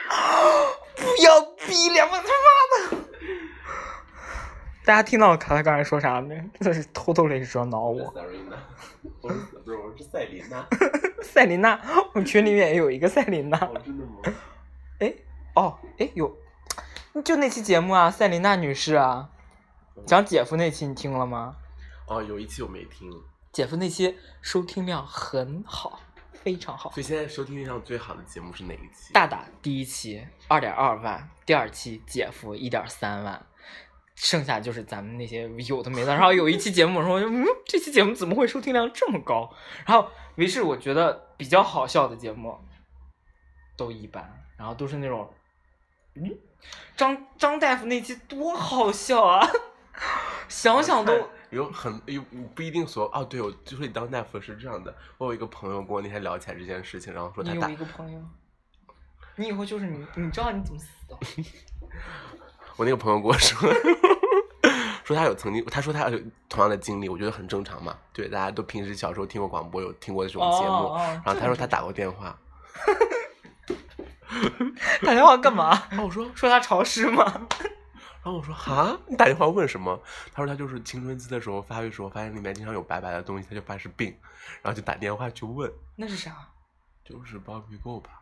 [1.04, 2.97] 不 要逼脸，我他妈的！
[4.86, 6.36] 大家听到卡他刚才说啥没？
[6.60, 8.14] 真的是偷偷的惹恼我。
[8.14, 8.58] Serena，
[9.22, 10.66] 我是不是我是赛琳娜？
[11.22, 11.80] 赛琳娜，
[12.14, 13.58] 我们群里面也有一个赛琳娜。
[13.58, 14.22] 哦，真的吗？
[14.99, 15.14] 哎，
[15.56, 16.36] 哦，哎有，
[17.24, 19.30] 就那期节目啊，赛琳娜女士啊，
[20.06, 21.56] 讲姐夫那期你听了吗？
[22.08, 23.10] 哦，有一期我没听，
[23.51, 25.99] 姐夫那期收听量很好，
[26.44, 27.00] 非常好所。
[27.02, 29.14] 以现在收听量最好的节目是哪一期？
[29.14, 33.46] 大大第一期二点二万，第二期姐夫一点三万，
[34.16, 36.14] 剩下就是咱们那些有的没的。
[36.14, 39.50] 然后有一期节目，我说嗯，这期节目怎么会收听量这么高？
[39.86, 42.60] 然后于是我觉得比较好笑的节目
[43.78, 45.34] 都一般，然后都是那种，
[46.16, 46.38] 嗯，
[46.98, 49.48] 张张大夫那期多好笑啊，
[50.50, 51.30] 想想都。
[51.54, 52.22] 有很有
[52.56, 54.93] 不一定所哦，对，我就说你当大夫是这样的。
[55.18, 58.20] 我有一个朋友跟我那天聊起来这件事情，然后说他有一个朋友，
[59.36, 61.18] 你以后就是你，你知道你怎么死的？
[62.76, 63.70] 我那个朋友跟我说，
[65.06, 67.95] 说他有曾经，他说他有同样的经历，我觉得很正常嘛。
[68.12, 70.95] 对，大家都平时小时候听过广播，有听过这种节目。
[71.24, 72.36] 然后他说他打过电话，
[75.06, 75.84] 打电话干嘛？
[75.91, 77.47] 然后我说，说他潮湿吗？
[78.24, 80.01] 然后我说哈，你打电话问什么？
[80.32, 84.15] 他说他就是青春期的时候发育时候发现里面经常有白白的东西，他就怕是病，
[84.61, 86.47] 然后就打电话去问，那是啥？
[87.03, 88.21] 就是包皮垢吧，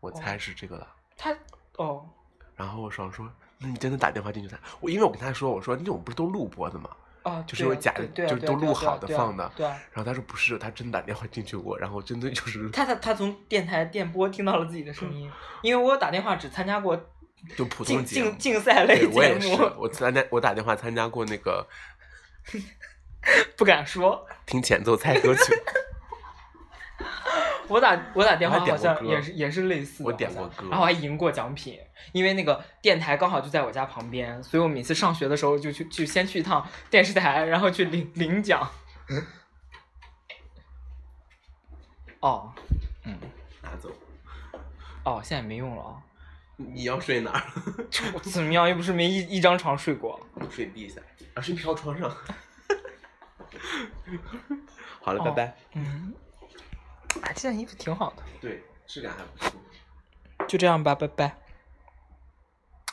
[0.00, 0.88] 我猜是这个了。
[1.18, 1.36] 他
[1.76, 2.08] 哦，
[2.56, 4.58] 然后我爽说，那你真的打电话进去看？
[4.80, 6.88] 我因为我跟他说，我说那种不是都录播的吗？
[7.24, 9.78] 啊，就是因为假的就是都录好的放的对啊。
[9.92, 16.98] 然后他说不是，他真打电话进去过，然后真的就是他他他从电台电波听到了自己的声音，因为我有打电话只参加过
[17.56, 18.38] 就普通节竞。
[18.38, 21.66] 竞赛类对，我也是，，我参加我打电话参加过那个
[23.56, 24.26] 不敢说。
[24.46, 25.42] 听前奏猜歌曲，
[27.68, 31.78] 我打我打电话好像也是也是类似的，我点过歌然后还赢过奖品，
[32.12, 38.68] 因为那个电台刚好就在我家旁边，所以我每次上学的时候就去去先去一趟电视台，然后去领领奖。
[42.20, 42.52] 哦
[43.04, 43.18] 嗯
[43.62, 43.90] 拿走。
[45.04, 46.02] 哦，现在没用了啊、
[46.72, 47.42] 你要睡哪儿？
[48.14, 48.68] 我怎么样？
[48.68, 50.20] 又不是没一一张床睡过。
[50.50, 51.00] 睡地下，
[51.34, 52.10] 啊，睡飘窗上。
[55.00, 55.56] 好了，哦拜拜。
[55.74, 56.14] 嗯，
[57.22, 58.22] 哎，这件衣服挺好的。
[58.40, 59.52] 对，质感还不错。
[60.48, 61.36] 就这样吧，拜拜。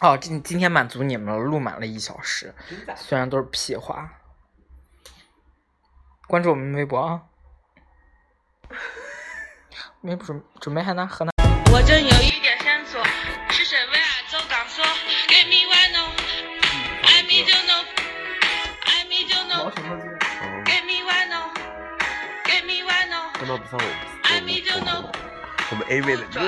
[0.01, 2.95] 哦，今今天满足你们了，录满了一小时，真的？
[2.95, 4.13] 虽然都是屁话。
[6.27, 7.23] 关注我们微博啊。
[10.01, 11.31] 没准准备还拿河南。
[11.73, 12.38] 我真有一
[13.69, 14.83] 选为亚洲党说
[15.27, 19.69] ，Give me one no，I need no，I need no。
[23.37, 23.55] 什么？
[23.59, 23.85] 不上我，
[25.69, 26.41] 我们 A 位的歌。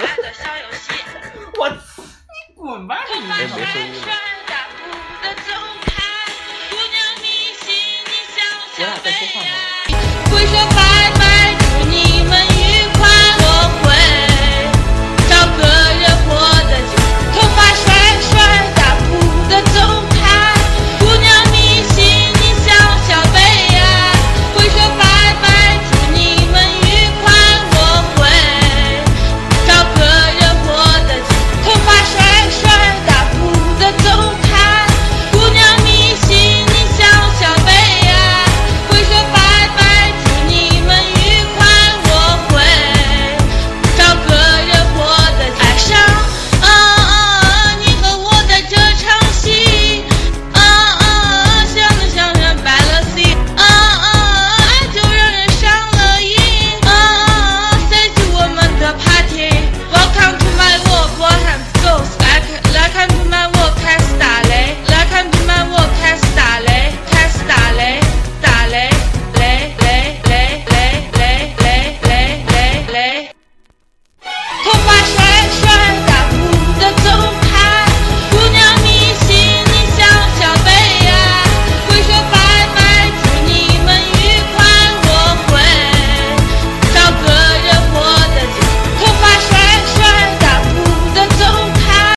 [1.59, 1.75] 我，你
[2.55, 3.05] 滚吧！
[3.07, 3.13] 我
[8.79, 10.90] 俩在说话吗？